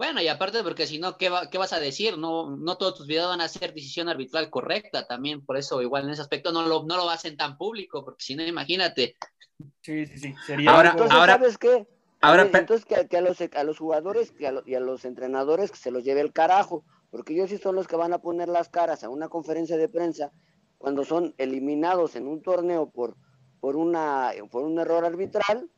[0.00, 2.16] Bueno, y aparte porque si no, ¿qué, va- ¿qué vas a decir?
[2.16, 6.04] No, no todos tus videos van a ser decisión arbitral correcta también, por eso igual
[6.04, 9.14] en ese aspecto no lo, no lo hacen tan público, porque si no, imagínate.
[9.82, 10.34] Sí, sí, sí.
[10.46, 11.86] Sería Ahora- Entonces, ahora- ¿sabes qué?
[12.22, 15.04] ahora entonces que, que a, los, a los jugadores que a lo- y a los
[15.04, 18.20] entrenadores que se los lleve el carajo, porque ellos sí son los que van a
[18.22, 20.32] poner las caras a una conferencia de prensa
[20.78, 23.16] cuando son eliminados en un torneo por,
[23.60, 25.68] por, una, por un error arbitral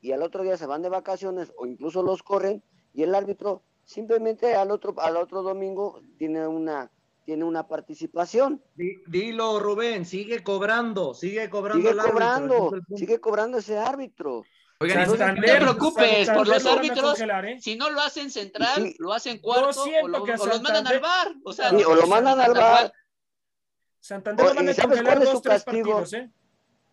[0.00, 2.62] y al otro día se van de vacaciones o incluso los corren
[2.94, 6.90] y el árbitro simplemente al otro, al otro domingo tiene una,
[7.24, 8.62] tiene una participación.
[8.74, 12.96] Di- Dilo, Rubén, sigue cobrando, sigue cobrando Sigue el árbitro, cobrando, punto.
[12.96, 14.42] sigue cobrando ese árbitro.
[14.80, 17.60] Oigan, No te preocupes, por los árbitros, congelar, ¿eh?
[17.60, 18.96] Si no lo hacen central, Sí.
[18.98, 21.34] lo hacen cuarto o, lo- que o los mandan al bar.
[21.44, 22.92] O sea, Sí, o lo mandan al bar.
[24.00, 25.90] Santander O- lo van ¿y a sabes congelar cuál es dos, su tres castigo?
[25.98, 26.30] partidos, ¿eh?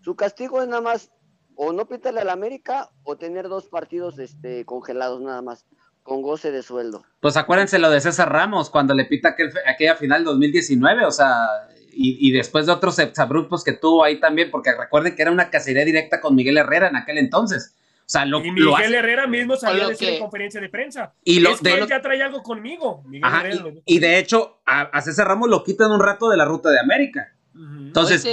[0.01, 1.11] Su castigo es nada más
[1.55, 5.65] o no pitarle al América o tener dos partidos este, congelados nada más.
[6.03, 7.03] Con goce de sueldo.
[7.19, 11.47] Pues acuérdense lo de César Ramos cuando le pita aquel, aquella final 2019, o sea,
[11.91, 15.83] y, después de otros exabruptos que tuvo ahí también, porque recuerden que era una cacería
[15.83, 17.75] directa con Miguel Herrera en aquel entonces.
[17.99, 21.13] O sea, lo, y Miguel Herrera mismo salió a decir en conferencia de prensa.
[21.23, 23.03] Y lo, de, él ya trae algo conmigo.
[23.85, 27.33] y, de hecho, a, César Ramos lo quitan un rato de la ruta de América.
[27.53, 28.25] Entonces.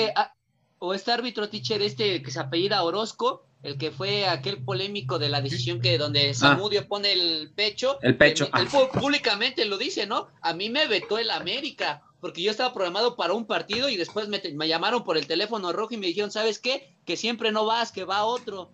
[0.78, 5.28] O este árbitro teacher, este que se apellida Orozco, el que fue aquel polémico de
[5.28, 6.86] la decisión que donde Samudio ah.
[6.88, 7.98] pone el pecho.
[8.02, 8.48] El pecho.
[8.54, 10.28] Él, públicamente lo dice, ¿no?
[10.40, 14.28] A mí me vetó el América porque yo estaba programado para un partido y después
[14.28, 16.96] me, llamaron por el teléfono rojo y me dijeron, ¿sabes qué?
[17.04, 18.70] Que siempre no vas, que va otro.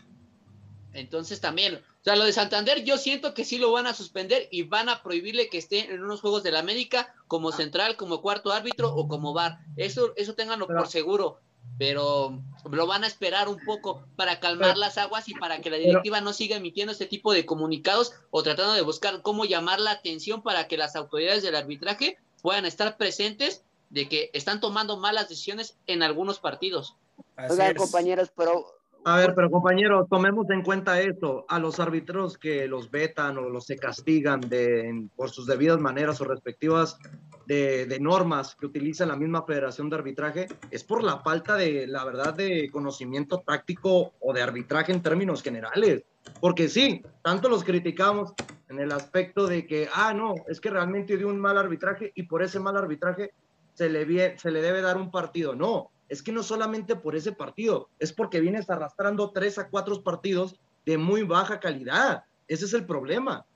[0.93, 4.49] Entonces también, o sea, lo de Santander yo siento que sí lo van a suspender
[4.51, 8.21] y van a prohibirle que esté en unos Juegos de la América como central, como
[8.21, 9.59] cuarto árbitro o como bar.
[9.77, 11.41] Eso, eso ténganlo por seguro
[11.79, 15.77] pero lo van a esperar un poco para calmar las aguas y para que la
[15.77, 19.93] directiva no siga emitiendo este tipo de comunicados o tratando de buscar cómo llamar la
[19.93, 25.29] atención para que las autoridades del arbitraje puedan estar presentes de que están tomando malas
[25.29, 26.97] decisiones en algunos partidos.
[27.37, 28.67] Oigan, compañeros, pero
[29.05, 31.45] a ver, pero compañero, tomemos en cuenta esto.
[31.49, 36.21] A los árbitros que los vetan o los se castigan de, por sus debidas maneras
[36.21, 36.99] o respectivas
[37.47, 42.05] de, normas que utiliza la misma Federación de Arbitraje, es por la falta de, la
[42.05, 46.05] verdad, de conocimiento táctico o de arbitraje en términos generales.
[46.41, 48.33] Porque sí, tanto los criticamos
[48.69, 52.25] en el aspecto de que, ah, no, es que realmente dio un mal arbitraje y
[52.25, 53.33] por ese mal arbitraje
[53.75, 55.55] se le, se le debe dar un partido.
[55.55, 60.03] No, es que no solamente por ese partido, es porque vienes arrastrando tres a cuatro
[60.03, 62.25] partidos de muy baja calidad.
[62.49, 63.47] Ese es el problema.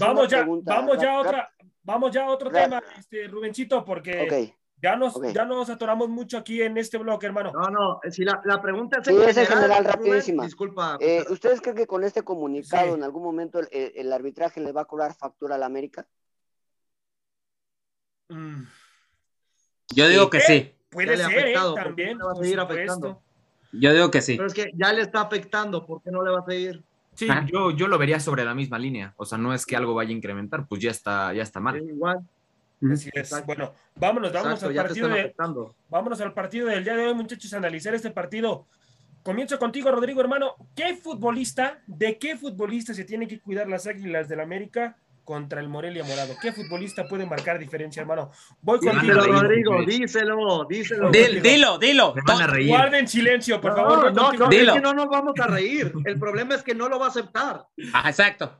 [0.00, 1.50] vamos, ya, vamos ya a otra,
[1.86, 6.60] vamos ya a otro tema, este, Rubencito, porque ya nos, ya nos atoramos mucho aquí
[6.60, 7.52] en este bloque, hermano.
[7.52, 10.44] No, no, si la, pregunta es, en, general, rapidísima.
[10.44, 10.98] disculpa.
[11.00, 14.84] Eh, ¿Ustedes creen que con este comunicado en algún momento el, arbitraje le va a
[14.84, 16.06] cobrar factura a la América?
[18.28, 18.64] Mm.
[19.94, 20.74] Yo digo que sí.
[20.90, 21.54] Puede ser, ¿eh?
[21.54, 22.18] también.
[22.18, 23.22] Va a seguir afectando.
[23.72, 24.36] Yo digo que sí.
[24.36, 26.82] Pero es que ya le está afectando, ¿por qué no le va a seguir?
[27.16, 29.14] Sí, yo, yo lo vería sobre la misma línea.
[29.16, 31.76] O sea, no es que algo vaya a incrementar, pues ya está, ya está mal.
[31.76, 32.20] igual.
[32.92, 33.34] Así es.
[33.46, 35.08] Bueno, vámonos, vámonos al partido.
[35.08, 35.34] De,
[35.88, 38.66] vámonos al partido del día de hoy, muchachos, a analizar este partido.
[39.22, 40.54] Comienzo contigo, Rodrigo, hermano.
[40.74, 44.96] ¿Qué futbolista, de qué futbolista se tiene que cuidar las águilas del América
[45.26, 46.34] contra el Morelia Morado.
[46.40, 48.30] ¿Qué futbolista puede marcar diferencia, hermano?
[48.62, 49.02] Voy contigo.
[49.02, 51.10] Díselo, Rodrigo, díselo, díselo.
[51.10, 52.14] dilo, dilo.
[52.24, 52.68] van a reír.
[52.68, 54.14] Guarden silencio, por favor.
[54.14, 54.72] No, no, dilo.
[54.72, 55.92] es que no nos vamos a reír.
[56.04, 57.66] El problema es que no lo va a aceptar.
[57.92, 58.58] Ah, exacto.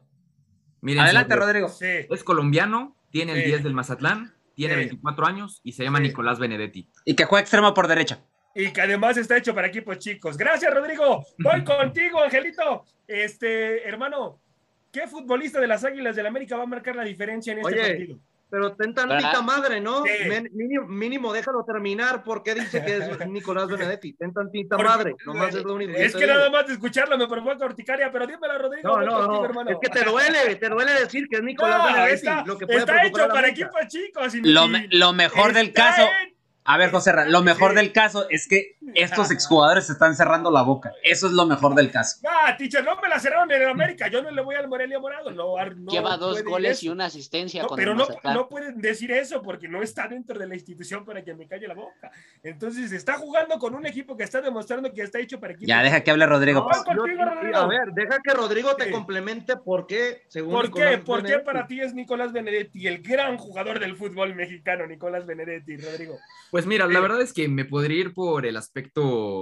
[0.81, 1.73] Miren, Adelante, Rodrigo.
[1.81, 6.91] Es colombiano, tiene el 10 del Mazatlán, tiene 24 años y se llama Nicolás Benedetti.
[7.05, 8.19] Y que juega extremo por derecha.
[8.57, 10.37] Y que además está hecho para equipos chicos.
[10.37, 11.25] Gracias, Rodrigo.
[11.39, 12.85] Voy contigo, Angelito.
[13.07, 14.41] Este, hermano,
[14.97, 18.19] ¿Qué futbolista de las Águilas del América va a marcar la diferencia en este partido?
[18.49, 20.03] Pero ten tantita madre, ¿no?
[20.89, 24.15] Mínimo, déjalo terminar porque dice que es Nicolás Benedetti.
[24.15, 25.93] Ten tantita madre, nomás es lo único.
[25.93, 28.89] Es que, nada más de escucharlo me provoca urticaria, pero dímelo, Rodrigo.
[28.89, 29.69] No, no, no.
[29.69, 32.15] Es que te duele, te duele decir que es Nicolás Benedetti.
[32.15, 34.35] Está, lo que está hecho para equipos chicos.
[34.37, 36.09] Lo, lo, mejor del caso.
[36.65, 40.63] A ver, José, lo mejor del caso es que estos exjugadores se están cerrando la
[40.63, 40.93] boca.
[41.03, 42.19] Eso es lo mejor del caso.
[42.27, 44.09] Ah, teacher, no me la cerraron en América.
[44.09, 45.31] Yo no le voy al Morelia Morado.
[45.31, 45.57] No,
[45.91, 47.63] Lleva dos goles y una asistencia.
[47.63, 51.23] No, pero no, no, pueden decir eso porque no está dentro de la institución para
[51.25, 52.11] que me calle la boca.
[52.43, 55.69] Entonces, está jugando con un equipo que está demostrando que está hecho para equipo.
[55.69, 56.69] Ya, deja que hable Rodrigo.
[56.71, 60.99] A ver, deja que Rodrigo te complemente por qué, según ¿Por qué?
[60.99, 65.77] ¿Por qué para ti es Nicolás Benedetti, el gran jugador del fútbol mexicano, Nicolás Benedetti,
[65.77, 66.19] Rodrigo?
[66.51, 68.76] Pues mira, la verdad es que me podría ir por el aspecto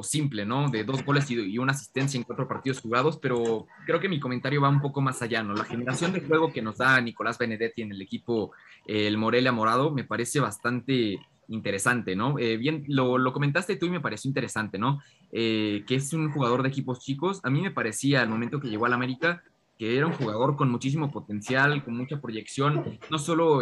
[0.03, 0.71] simple, ¿no?
[0.71, 4.61] De dos goles y, una asistencia en cuatro partidos jugados, pero creo que mi comentario
[4.61, 5.55] va un poco más allá, ¿no?
[5.55, 8.53] La generación de juego que nos da Nicolás Benedetti en el equipo,
[8.87, 11.19] el Morelia Morado, me parece bastante
[11.49, 12.39] interesante, ¿no?
[12.39, 15.01] Eh, bien, lo, comentaste tú y me pareció interesante, ¿no?
[15.33, 17.41] Eh, que es un jugador de equipos chicos.
[17.43, 19.43] A mí me parecía al momento que llegó al América
[19.79, 23.61] que era un jugador con muchísimo potencial, con mucha proyección, no solo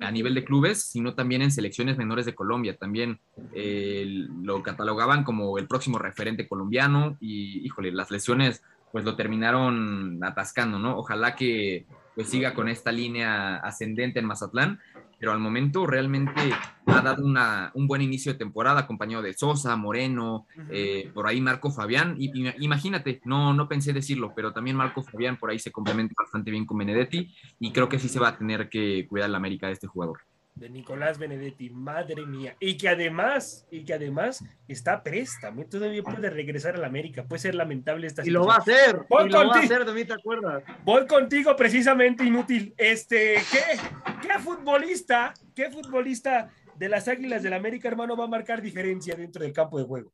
[0.00, 2.76] a nivel de clubes, sino también en selecciones menores de Colombia.
[2.76, 3.18] También
[3.52, 4.04] eh,
[4.42, 8.62] lo catalogaban como el próximo referente colombiano y, híjole, las lesiones
[8.92, 10.96] pues lo terminaron atascando, ¿no?
[10.96, 14.80] Ojalá que pues siga con esta línea ascendente en Mazatlán
[15.24, 16.52] pero al momento realmente
[16.84, 21.40] ha dado una, un buen inicio de temporada, acompañado de Sosa, Moreno, eh, por ahí
[21.40, 22.16] Marco Fabián.
[22.18, 22.30] Y,
[22.62, 26.66] imagínate, no, no pensé decirlo, pero también Marco Fabián por ahí se complementa bastante bien
[26.66, 29.72] con Benedetti y creo que sí se va a tener que cuidar la América de
[29.72, 30.20] este jugador.
[30.54, 32.56] De Nicolás Benedetti, madre mía.
[32.60, 37.24] Y que además, y que además está préstamo, todavía puede regresar a la América.
[37.24, 39.84] Puede ser lamentable esta y Lo va a hacer, Voy y lo va a hacer,
[39.84, 40.62] de mí te acuerdas.
[40.84, 42.74] Voy contigo precisamente, inútil.
[42.76, 43.78] Este, ¿qué,
[44.22, 49.14] qué futbolista, qué futbolista de las Águilas del la América, hermano, va a marcar diferencia
[49.16, 50.12] dentro del campo de juego?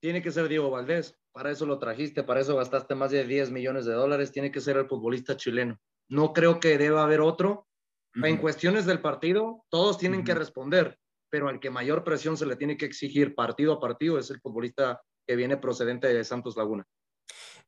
[0.00, 1.16] Tiene que ser Diego Valdés.
[1.32, 4.32] Para eso lo trajiste, para eso gastaste más de 10 millones de dólares.
[4.32, 5.78] Tiene que ser el futbolista chileno.
[6.08, 7.68] No creo que deba haber otro
[8.14, 10.98] en cuestiones del partido, todos tienen que responder,
[11.28, 14.40] pero al que mayor presión se le tiene que exigir partido a partido es el
[14.40, 16.84] futbolista que viene procedente de Santos Laguna.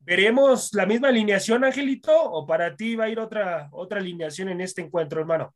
[0.01, 4.61] ¿Veremos la misma alineación, Angelito, o para ti va a ir otra, otra alineación en
[4.61, 5.55] este encuentro, hermano?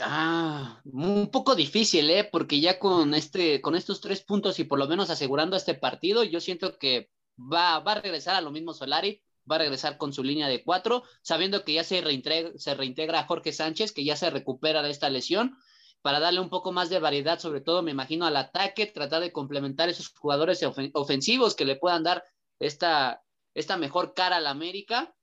[0.00, 2.28] Ah, un poco difícil, ¿eh?
[2.30, 6.24] Porque ya con, este, con estos tres puntos y por lo menos asegurando este partido,
[6.24, 10.12] yo siento que va, va a regresar a lo mismo Solari va a regresar con
[10.12, 14.16] su línea de cuatro, sabiendo que ya se reintegra, se reintegra Jorge Sánchez, que ya
[14.16, 15.56] se recupera de esta lesión,
[16.02, 19.32] para darle un poco más de variedad, sobre todo me imagino al ataque, tratar de
[19.32, 22.22] complementar esos jugadores ofensivos que le puedan dar
[22.60, 23.22] esta,
[23.54, 25.14] esta mejor cara a la América,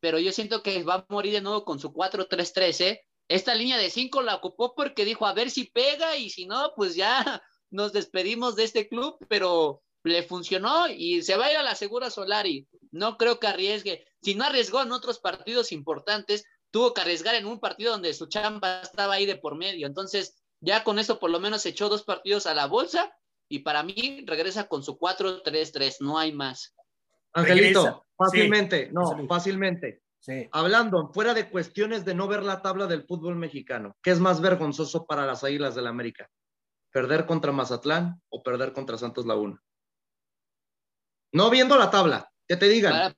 [0.00, 3.04] pero yo siento que va a morir de nuevo con su 4-3-3, ¿eh?
[3.28, 6.72] Esta línea de cinco la ocupó porque dijo a ver si pega y si no,
[6.76, 11.58] pues ya nos despedimos de este club, pero le funcionó y se va a ir
[11.58, 12.66] a la segura Solari.
[12.90, 14.06] No creo que arriesgue.
[14.22, 18.26] Si no arriesgó en otros partidos importantes, tuvo que arriesgar en un partido donde su
[18.26, 19.86] chamba estaba ahí de por medio.
[19.86, 23.12] Entonces, ya con eso por lo menos echó dos partidos a la bolsa
[23.48, 26.74] y para mí regresa con su 4-3-3, no hay más.
[27.32, 30.02] Angelito, fácilmente, no, fácilmente.
[30.50, 34.40] Hablando, fuera de cuestiones de no ver la tabla del fútbol mexicano, ¿qué es más
[34.40, 36.28] vergonzoso para las Águilas del la América?
[36.90, 39.62] ¿Perder contra Mazatlán o perder contra Santos Laguna?
[41.32, 43.14] No viendo la tabla, que te digan.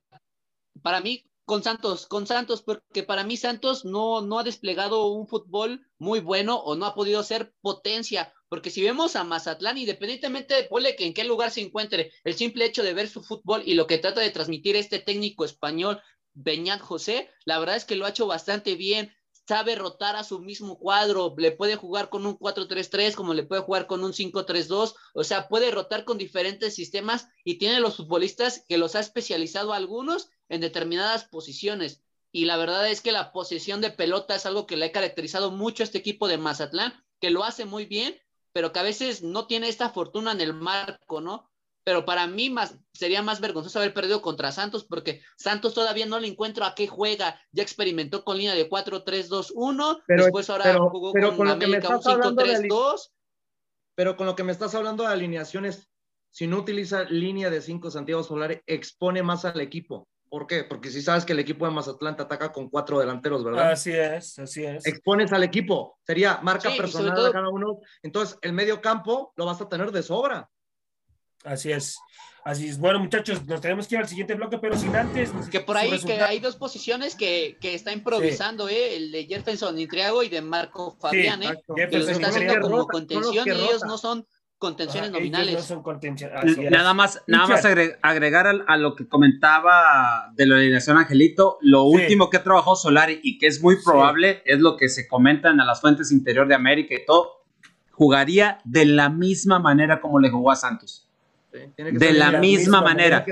[0.81, 5.27] Para, mí, con Santos, con Santos, porque para mí Santos no, no ha desplegado un
[5.27, 8.33] fútbol muy bueno o no ha podido ser potencia.
[8.49, 12.65] Porque si vemos a Mazatlán, independientemente de que en qué lugar se encuentre, el simple
[12.65, 16.01] hecho de ver su fútbol y lo que trata de transmitir este técnico español,
[16.33, 19.13] Beñat José, la verdad es que lo ha hecho bastante bien
[19.47, 23.61] sabe rotar a su mismo cuadro, le puede jugar con un 4-3-3 como le puede
[23.61, 28.65] jugar con un 5-3-2, o sea, puede rotar con diferentes sistemas y tiene los futbolistas
[28.67, 32.03] que los ha especializado algunos en determinadas posiciones.
[32.31, 35.51] Y la verdad es que la posesión de pelota es algo que le ha caracterizado
[35.51, 38.17] mucho a este equipo de Mazatlán, que lo hace muy bien,
[38.53, 41.50] pero que a veces no tiene esta fortuna en el marco, ¿no?
[41.83, 46.19] Pero para mí más, sería más vergonzoso haber perdido contra Santos porque Santos todavía no
[46.19, 47.39] le encuentro a qué juega.
[47.51, 53.11] Ya experimentó con línea de 4-3-2-1, después ahora jugó con, América un 5-3-2.
[53.95, 55.89] Pero con lo que me estás hablando de alineaciones,
[56.31, 60.07] si no utiliza línea de 5 Santiago Solari, expone más al equipo.
[60.31, 60.63] ¿Por qué?
[60.63, 63.71] Porque si sabes que el equipo de Mazatlán te ataca con cuatro delanteros, ¿verdad?
[63.73, 64.87] Así es, así es.
[64.87, 65.99] Expones al equipo.
[66.07, 67.79] Sería marca personal de cada uno.
[68.01, 70.49] Entonces, el medio campo lo vas a tener de sobra.
[71.43, 71.97] Así es.
[72.43, 72.79] Así es.
[72.79, 75.31] Bueno, muchachos, nos tenemos que ir al siguiente bloque, pero sin antes.
[75.51, 78.95] Que por ahí que hay dos posiciones que, que está improvisando, ¿eh?
[78.95, 81.61] El de Jefferson Intriago y de Marco Fabián, ¿eh?
[81.75, 84.25] Que lo está haciendo como contención y ellos no son
[84.57, 85.53] contenciones nominales.
[85.53, 85.83] No son
[86.71, 92.29] nada más, nada más agregar a, lo que comentaba de la alineación Angelito, lo último
[92.29, 95.81] que trabajó Solari y que es muy probable, es lo que se comentan a las
[95.81, 97.43] fuentes interior de América y todo,
[97.91, 101.07] jugaría de la misma manera como le jugó a Santos
[101.51, 103.25] de la, misma, manera.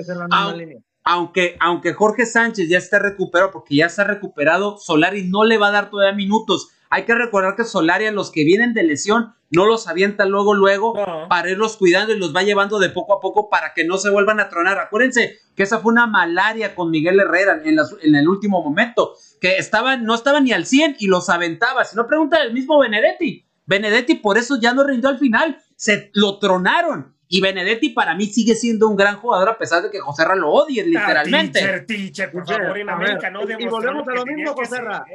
[1.03, 5.67] aunque, aunque Jorge Sánchez ya esté recuperado, porque ya está recuperado, Solari no le va
[5.67, 6.70] a dar todavía minutos.
[6.89, 10.53] Hay que recordar que Solari a los que vienen de lesión no los avienta luego,
[10.53, 10.93] luego,
[11.30, 14.09] para irlos cuidando y los va llevando de poco a poco para que no se
[14.09, 14.80] vuelvan a tronar.
[14.80, 19.57] Acuérdense que esa fue una malaria con Miguel Herrera en, en el último momento, que
[19.57, 21.86] estaba, no estaba ni al 100 y los aventaba.
[21.86, 23.45] Si no, pregunta el mismo Benedetti.
[23.65, 28.26] Benedetti por eso ya no rindió al final, se lo tronaron y Benedetti para mí
[28.26, 31.60] sigue siendo un gran jugador a pesar de que José Ra lo odie literalmente.
[31.60, 35.06] teacher, teacher, por favor, en América no Y volvemos a lo mismo, José Ra.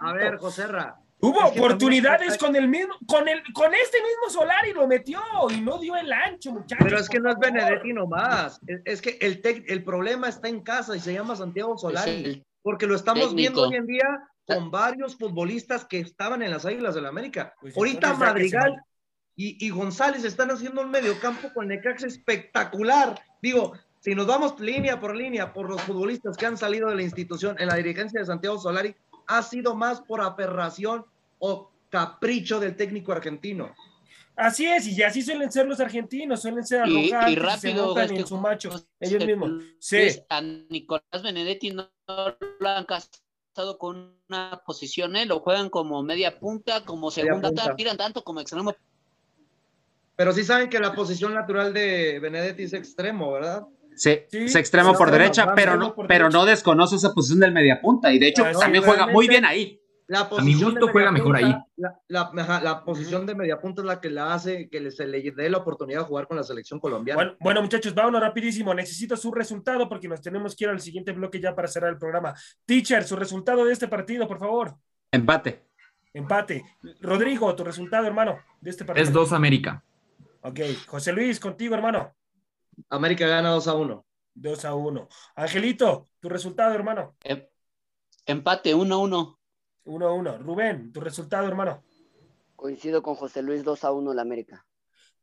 [0.00, 1.00] a ver, José Ra.
[1.20, 5.20] Hubo oportunidades con el mismo, con el, con este mismo Solari lo metió
[5.50, 6.84] y no dio el ancho, muchachos.
[6.84, 8.60] Pero es que no es Benedetti nomás.
[8.66, 12.44] Es, es que el, el problema está en casa y se llama Santiago Solari.
[12.60, 14.04] Porque lo estamos viendo hoy en día
[14.46, 17.54] con varios futbolistas que estaban en las Águilas del la América.
[17.58, 18.82] Pues Ahorita Madrigal,
[19.36, 23.20] y, González están haciendo un mediocampo con Necaxa espectacular.
[23.42, 27.02] Digo, si nos vamos línea por línea por los futbolistas que han salido de la
[27.02, 28.94] institución en la dirigencia de Santiago Solari,
[29.26, 31.04] ha sido más por aperración
[31.38, 33.74] o capricho del técnico argentino.
[34.36, 38.26] Así es, y así suelen ser los argentinos, suelen ser arrogantes, y, rápido, se en
[38.26, 39.62] su macho, ellos mismos.
[39.78, 40.08] Sí.
[40.28, 45.24] A Nicolás Benedetti no lo han pasado con una posición, ¿eh?
[45.24, 48.74] Lo juegan como media punta, como segunda, tiran tanto como extremo.
[50.16, 53.66] Pero sí saben que la posición natural de Benedetti es extremo, ¿verdad?
[53.96, 58.18] Sí, es extremo por derecha, pero no, pero no desconoce esa posición del mediapunta y
[58.18, 59.80] de hecho también juega muy bien ahí.
[60.06, 61.54] La a mi gusto juega mejor ahí.
[62.08, 66.00] La, posición de mediapunta es la que la hace que se le dé la oportunidad
[66.00, 67.36] de jugar con la selección colombiana.
[67.40, 68.74] Bueno, muchachos, vámonos rapidísimo.
[68.74, 71.98] Necesito su resultado porque nos tenemos que ir al siguiente bloque ya para cerrar el
[71.98, 72.34] programa.
[72.66, 74.74] Teacher, su resultado de este partido, por favor.
[75.10, 75.62] Empate.
[76.12, 76.62] Empate.
[77.00, 79.04] Rodrigo, tu resultado, hermano, de este partido.
[79.04, 79.82] Es 2 América.
[80.44, 80.60] Ok.
[80.86, 82.14] José Luis, contigo, hermano.
[82.90, 84.06] América gana 2 a 1.
[84.34, 85.08] 2 a 1.
[85.36, 87.16] Angelito, tu resultado, hermano.
[87.24, 87.48] Em,
[88.26, 89.38] empate, 1 a 1.
[89.84, 90.38] 1 a 1.
[90.38, 91.82] Rubén, tu resultado, hermano.
[92.56, 94.66] Coincido con José Luis 2 a 1 la América.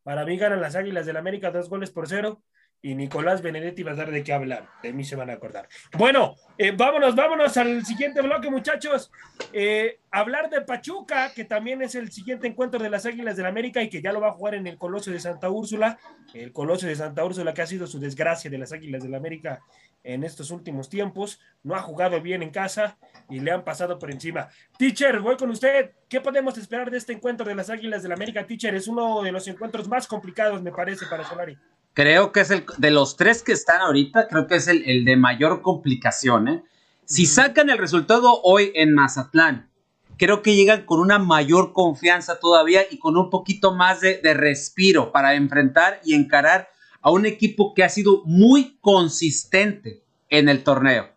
[0.02, 2.42] Para mí ganan las Águilas del América dos goles por cero
[2.82, 4.68] y Nicolás Benedetti va a dar de qué hablar.
[4.82, 5.68] De mí se van a acordar.
[5.98, 9.12] Bueno, eh, vámonos, vámonos al siguiente bloque, muchachos.
[9.54, 13.84] Eh, hablar de Pachuca, que también es el siguiente encuentro de las Águilas del América
[13.84, 16.00] y que ya lo va a jugar en el Coloso de Santa Úrsula.
[16.34, 19.62] El Coloso de Santa Úrsula que ha sido su desgracia de las Águilas del América
[20.04, 21.40] en estos últimos tiempos.
[21.62, 22.98] No ha jugado bien en casa
[23.30, 24.50] y le han pasado por encima.
[24.80, 25.92] Teacher, voy con usted.
[26.10, 28.74] ¿Qué podemos esperar de este encuentro de las Águilas del América, Teacher?
[28.74, 31.56] Es uno de los encuentros más complicados, me parece, para Solari.
[31.94, 35.18] Creo que es el de los tres que están ahorita, creo que es el, de
[35.18, 36.48] mayor complicación.
[36.48, 36.64] ¿eh?
[37.06, 39.70] Si sacan el resultado hoy en Mazatlán,
[40.18, 44.34] creo que llegan con una mayor confianza todavía y con un poquito más de, de
[44.34, 46.70] respiro para enfrentar y encarar
[47.02, 51.10] a un equipo que ha sido muy consistente en el torneo.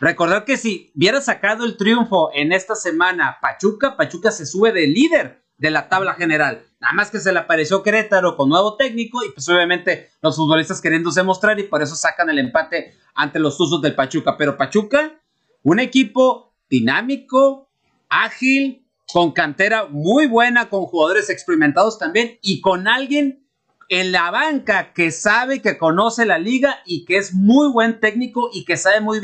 [0.00, 4.86] Recordar que si hubiera sacado el triunfo en esta semana Pachuca, Pachuca se sube de
[4.86, 6.66] líder de la tabla general.
[6.80, 10.80] Nada más que se le apareció Querétaro con nuevo técnico y pues obviamente los futbolistas
[10.80, 14.36] queriéndose mostrar y por eso sacan el empate ante los usos del Pachuca.
[14.36, 15.20] Pero Pachuca,
[15.62, 17.70] un equipo dinámico,
[18.08, 23.46] ágil, con cantera muy buena, con jugadores experimentados también y con alguien
[23.88, 28.50] en la banca que sabe, que conoce la liga y que es muy buen técnico
[28.52, 29.20] y que sabe muy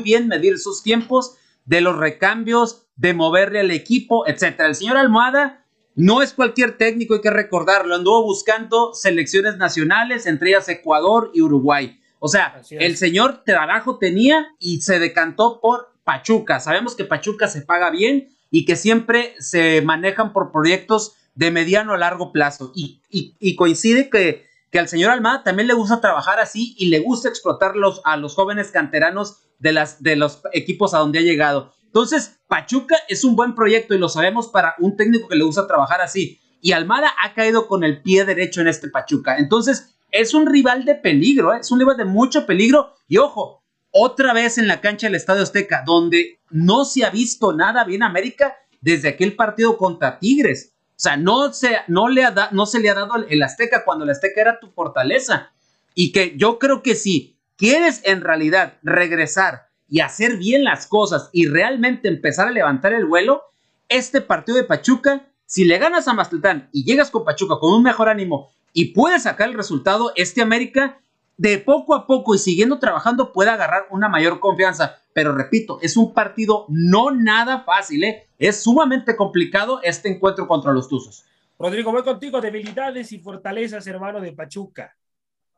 [0.00, 4.58] bien, medir sus tiempos de los recambios, de moverle al equipo, etc.
[4.58, 5.64] El señor Almohada
[5.98, 7.92] no es cualquier técnico, hay que recordarlo.
[7.92, 12.00] Anduvo buscando selecciones nacionales, entre ellas Ecuador y Uruguay.
[12.20, 16.60] O sea, el señor trabajo tenía y se decantó por Pachuca.
[16.60, 21.94] Sabemos que Pachuca se paga bien y que siempre se manejan por proyectos de mediano
[21.94, 22.72] a largo plazo.
[22.76, 27.28] Y, coincide que, que, al señor Almada también le gusta trabajar así y le gusta
[27.28, 27.72] explotar
[28.04, 31.72] a los jóvenes canteranos de, las, de los equipos a donde ha llegado.
[31.98, 35.66] Entonces, Pachuca es un buen proyecto y lo sabemos para un técnico que le gusta
[35.66, 36.38] trabajar así.
[36.60, 39.36] Y Almada ha caído con el pie derecho en este Pachuca.
[39.36, 41.58] Entonces, es un rival de peligro, ¿eh?
[41.60, 42.94] es un rival de mucho peligro.
[43.08, 47.52] Y ojo, otra vez en la cancha del Estadio Azteca, donde no se ha visto
[47.52, 50.74] nada bien América desde aquel partido contra Tigres.
[50.90, 54.04] O sea, no se, no le ha no se le ha dado el Azteca cuando
[54.04, 55.50] el Azteca era tu fortaleza.
[55.96, 61.30] Y que yo creo que si quieres en realidad regresar y hacer bien las cosas
[61.32, 63.42] y realmente empezar a levantar el vuelo,
[63.88, 67.82] este partido de Pachuca, si le ganas a Mazatlán y llegas con Pachuca con un
[67.82, 71.00] mejor ánimo y puedes sacar el resultado, este América
[71.38, 74.98] de poco a poco y siguiendo trabajando puede agarrar una mayor confianza.
[75.14, 78.26] Pero repito, es un partido no nada fácil, ¿eh?
[78.38, 81.24] es sumamente complicado este encuentro contra los Tuzos.
[81.58, 84.94] Rodrigo, voy contigo, debilidades y fortalezas, hermano de Pachuca.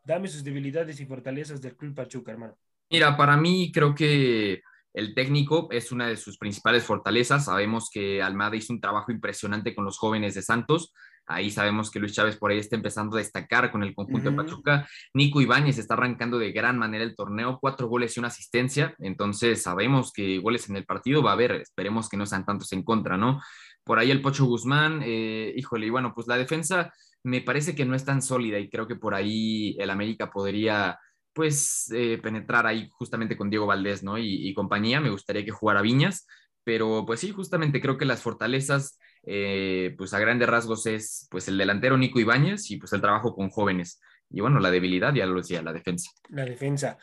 [0.04, 2.56] Dame sus debilidades y fortalezas del Club Pachuca, hermano.
[2.90, 4.62] Mira, para mí creo que
[4.92, 7.44] el técnico es una de sus principales fortalezas.
[7.44, 10.92] Sabemos que Almada hizo un trabajo impresionante con los jóvenes de Santos.
[11.26, 14.36] Ahí sabemos que Luis Chávez por ahí está empezando a destacar con el conjunto de
[14.36, 14.88] Pachuca.
[15.14, 18.96] Nico Ibáñez está arrancando de gran manera el torneo, cuatro goles y una asistencia.
[18.98, 21.52] Entonces sabemos que goles en el partido va a haber.
[21.52, 23.40] Esperemos que no sean tantos en contra, ¿no?
[23.84, 27.84] Por ahí el Pocho Guzmán, eh, híjole, y bueno, pues la defensa me parece que
[27.84, 30.98] no es tan sólida y creo que por ahí el América podría
[31.32, 34.18] pues eh, penetrar ahí justamente con Diego Valdés, ¿no?
[34.18, 36.26] Y, compañía, me gustaría que jugara Viñas,
[36.64, 41.48] pero pues sí, justamente creo que las fortalezas, eh, pues a grandes rasgos es pues
[41.48, 44.00] el delantero Nico Ibáñez y pues el trabajo con jóvenes.
[44.30, 46.10] Y bueno, la debilidad, ya lo decía, la defensa.
[46.28, 46.98] La defensa.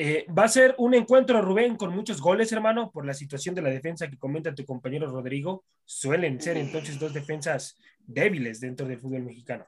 [0.00, 3.62] Eh, va a ser un encuentro, Rubén, con muchos goles, hermano, por la situación de
[3.62, 5.64] la defensa que comenta tu compañero Rodrigo.
[5.84, 9.66] Suelen ser entonces dos defensas débiles dentro del fútbol mexicano.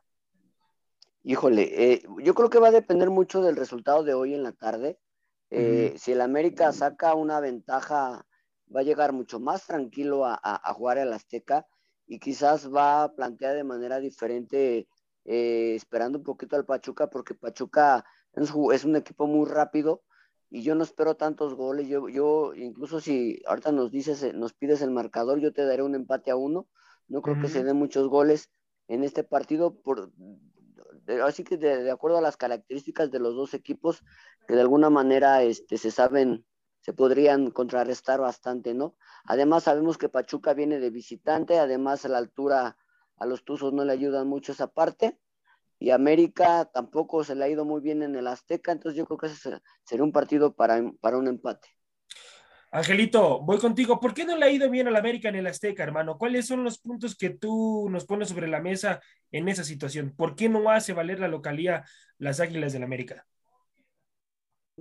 [1.23, 4.53] Híjole, eh, yo creo que va a depender mucho del resultado de hoy en la
[4.53, 4.99] tarde.
[5.51, 8.25] Eh, si el América saca una ventaja,
[8.75, 11.67] va a llegar mucho más tranquilo a, jugar al Azteca
[12.07, 14.89] y quizás va a plantear de manera diferente,
[15.25, 18.05] eh, esperando un poquito al Pachuca, porque Pachuca
[18.35, 20.03] es, un equipo muy rápido
[20.49, 21.89] y yo no espero tantos goles.
[21.89, 25.83] Yo, yo incluso si ahorita nos dices, eh, nos pides el marcador, yo te daré
[25.83, 26.69] un empate a uno.
[27.09, 28.51] No creo que se den muchos goles
[28.87, 30.13] en este partido, por,
[31.25, 34.03] así que de, acuerdo a las características de los dos equipos,
[34.47, 36.45] que de alguna manera este, se saben,
[36.81, 38.97] se podrían contrarrestar bastante, ¿no?
[39.25, 42.77] Además sabemos que Pachuca viene de visitante, además a la altura
[43.17, 45.19] a los Tuzos no le ayudan mucho esa parte
[45.79, 49.19] y América tampoco se le ha ido muy bien en el Azteca, entonces yo creo
[49.19, 51.69] que ese sería un partido para, para un empate.
[52.73, 53.99] Angelito, voy contigo.
[53.99, 56.17] ¿Por qué no le ha ido bien al América en el Azteca, hermano?
[56.17, 59.01] ¿Cuáles son los puntos que tú nos pones sobre la mesa
[59.33, 60.15] en esa situación?
[60.17, 61.85] ¿Por qué no hace valer la localía
[62.19, 63.27] las Águilas del América?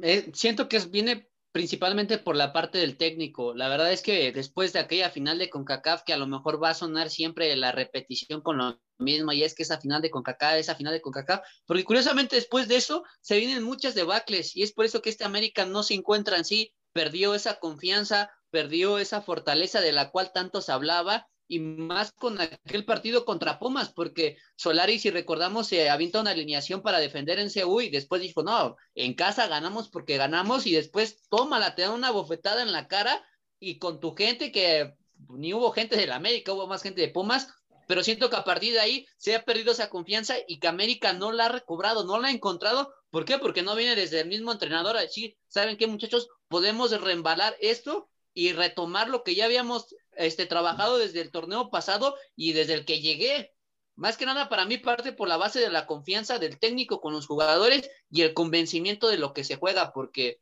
[0.02, 3.56] Eh, siento que viene principalmente por la parte del técnico.
[3.56, 6.70] La verdad es que después de aquella final de CONCACAF, que a lo mejor va
[6.70, 10.58] a sonar siempre la repetición con lo mismo, y es que esa final de CONCACAF,
[10.58, 14.74] esa final de CONCACAF, porque curiosamente después de eso se vienen muchas debacles, y es
[14.74, 19.22] por eso que este América no se encuentra en sí, perdió esa confianza, perdió esa
[19.22, 24.36] fortaleza de la cual tanto se hablaba, y más con aquel partido contra Pumas, porque
[24.58, 28.76] Solari, si recordamos, se avienta una alineación para defender en CU y después dijo, no,
[28.96, 33.26] en casa ganamos porque ganamos y después tómala, te da una bofetada en la cara
[33.62, 34.94] y con tu gente que
[35.30, 37.48] ni hubo gente del América, hubo más gente de Pumas,
[37.90, 41.12] pero siento que a partir de ahí se ha perdido esa confianza y que América
[41.14, 42.94] no la ha recobrado, no la ha encontrado.
[43.10, 43.40] ¿Por qué?
[43.40, 44.96] Porque no viene desde el mismo entrenador.
[44.96, 46.28] Así, ¿saben qué, muchachos?
[46.50, 52.16] Podemos reembalar esto y retomar lo que ya habíamos este, trabajado desde el torneo pasado
[52.36, 53.56] y desde el que llegué.
[53.96, 57.14] Más que nada para mí parte por la base de la confianza del técnico con
[57.14, 60.40] los jugadores y el convencimiento de lo que se juega, porque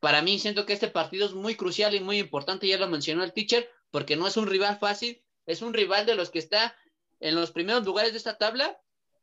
[0.00, 3.24] para mí siento que este partido es muy crucial y muy importante, ya lo mencionó
[3.24, 6.76] el teacher, porque no es un rival fácil, es un rival de los que está
[7.20, 8.78] en los primeros lugares de esta tabla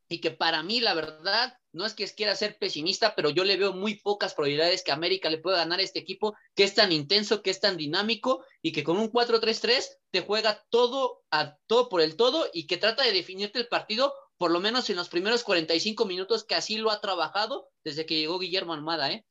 [0.08, 3.58] y que para mí, la verdad, no es que quiera ser pesimista, pero yo le
[3.58, 6.92] veo muy pocas probabilidades que América le pueda ganar a este equipo que es tan
[6.92, 11.90] intenso, que es tan dinámico y que con un 4-3-3 te juega todo a todo
[11.90, 15.10] por el todo y que trata de definirte el partido por lo menos en los
[15.10, 19.26] primeros 45 minutos que así lo ha trabajado desde que llegó Guillermo Almada, ¿eh?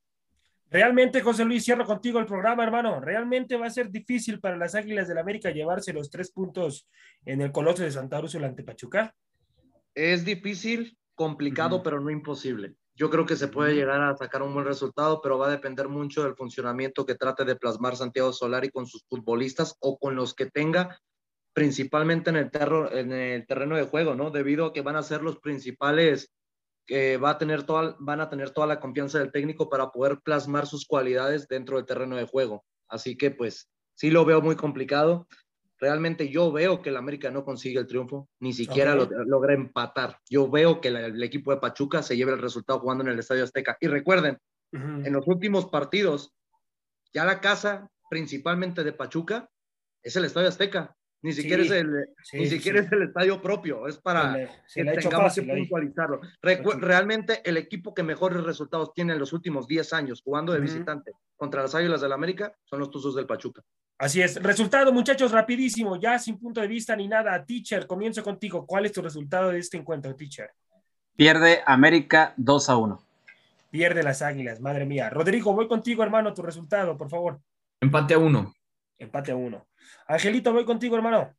[0.71, 2.99] Realmente, José Luis, cierro contigo el programa, hermano.
[2.99, 6.87] Realmente va a ser difícil para las Águilas del América llevarse los tres puntos
[7.25, 9.15] en el Coloso de Santa Úrsula ante Pachuca
[9.95, 12.75] es difícil, complicado, pero no imposible.
[12.95, 15.87] Yo creo que se puede llegar a sacar un buen resultado, pero va a depender
[15.89, 20.33] mucho del funcionamiento que trate de plasmar Santiago Solari con sus futbolistas o con los
[20.33, 20.99] que tenga,
[21.53, 22.51] principalmente en el,
[22.91, 24.31] en el terreno de juego, ¿no?
[24.31, 26.31] Debido a que van a ser los principales
[26.85, 30.19] que va a tener toda, van a tener toda la confianza del técnico para poder
[30.21, 32.63] plasmar sus cualidades dentro del terreno de juego.
[32.87, 35.27] Así que pues sí lo veo muy complicado
[35.79, 40.19] realmente yo veo que el América no consigue el triunfo, ni siquiera lo, logra empatar.
[40.29, 43.43] Yo veo que el equipo de Pachuca se lleva el resultado jugando en el Estadio
[43.43, 43.77] Azteca.
[43.79, 44.39] Y recuerden,
[44.71, 46.33] en los últimos partidos,
[47.13, 49.49] ya la casa principalmente de Pachuca
[50.03, 50.95] es el Estadio Azteca.
[51.25, 55.41] Ni siquiera, es, el, ni siquiera es el estadio propio, es para que tengamos que
[55.41, 56.21] puntualizarlo.
[56.77, 61.13] realmente el equipo que mejores resultados tiene en los últimos 10 años jugando de visitante
[61.35, 63.63] contra las Águilas del América son los Tuzos del Pachuca.
[63.97, 64.35] Así es.
[64.35, 67.43] Resultado, muchachos, rapidísimo, ya sin punto de vista ni nada.
[67.43, 68.63] Teacher, comienzo contigo.
[68.67, 70.51] ¿Cuál es tu resultado de este encuentro, teacher?
[71.15, 73.07] Pierde América 2 a 1.
[73.71, 75.09] Pierde las Águilas, madre mía.
[75.09, 77.41] Rodrigo, voy contigo, hermano, tu resultado, por favor.
[77.81, 78.53] Empate a 1.
[78.99, 79.65] Empate a 1.
[80.07, 81.35] Angelito, voy contigo, hermano.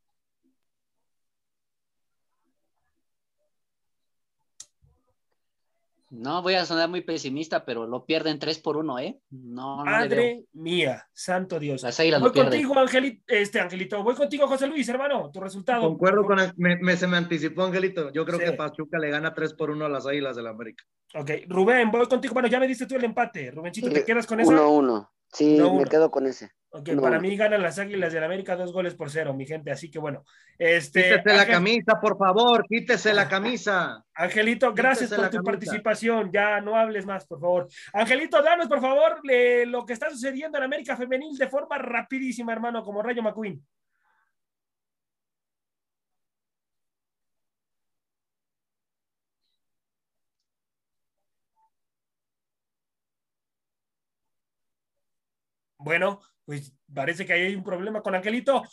[6.11, 9.21] No voy a sonar muy pesimista, pero lo pierden 3 por 1, ¿eh?
[9.31, 11.85] No, Madre mía, santo Dios.
[12.21, 14.03] voy contigo, Angelito, este, Angelito.
[14.03, 15.31] Voy contigo, José Luis, hermano.
[15.33, 15.83] Tu resultado.
[15.83, 16.39] Concuerdo con.
[16.57, 18.13] me, se me anticipó, Angelito.
[18.13, 20.85] Yo creo que Pachuca le gana 3 por 1 a las Águilas del América.
[21.15, 22.35] Ok, Rubén, voy contigo.
[22.35, 23.51] Bueno, ya me diste tú el empate.
[23.51, 24.51] Rubencito, ¿te quedas con eso?
[24.51, 25.09] 1-1.
[25.33, 26.51] Sí, me quedo con ese.
[26.71, 29.71] Ok, para mí ganan las Águilas del América dos goles por cero, mi gente.
[29.71, 30.25] Así que bueno.
[30.59, 34.05] Este, quítese la camisa, por favor, quítese la camisa.
[34.15, 36.31] Angelito, gracias por tu participación.
[36.31, 37.69] Ya no hables más, por favor.
[37.95, 39.21] Angelito, danos, por favor,
[39.67, 43.63] lo que está sucediendo en América Femenil de forma rapidísima, hermano, como Rayo McQueen.
[55.87, 58.65] Bueno, pues parece que hay un problema con Angelito.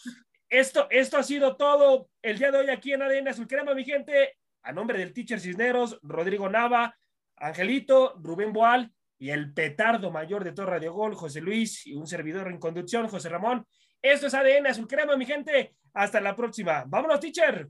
[0.50, 3.84] Esto, esto ha sido todo el día de hoy aquí en ADN Azul Crema, mi
[3.84, 4.40] gente.
[4.64, 6.98] A nombre del teacher Cisneros, Rodrigo Nava,
[7.36, 12.08] Angelito, Rubén Boal y el petardo mayor de todo Radio Gol, José Luis y un
[12.08, 13.64] servidor en conducción, José Ramón.
[14.02, 15.76] Esto es ADN Azul Crema, mi gente.
[15.94, 16.84] Hasta la próxima.
[16.88, 17.70] Vámonos, teacher.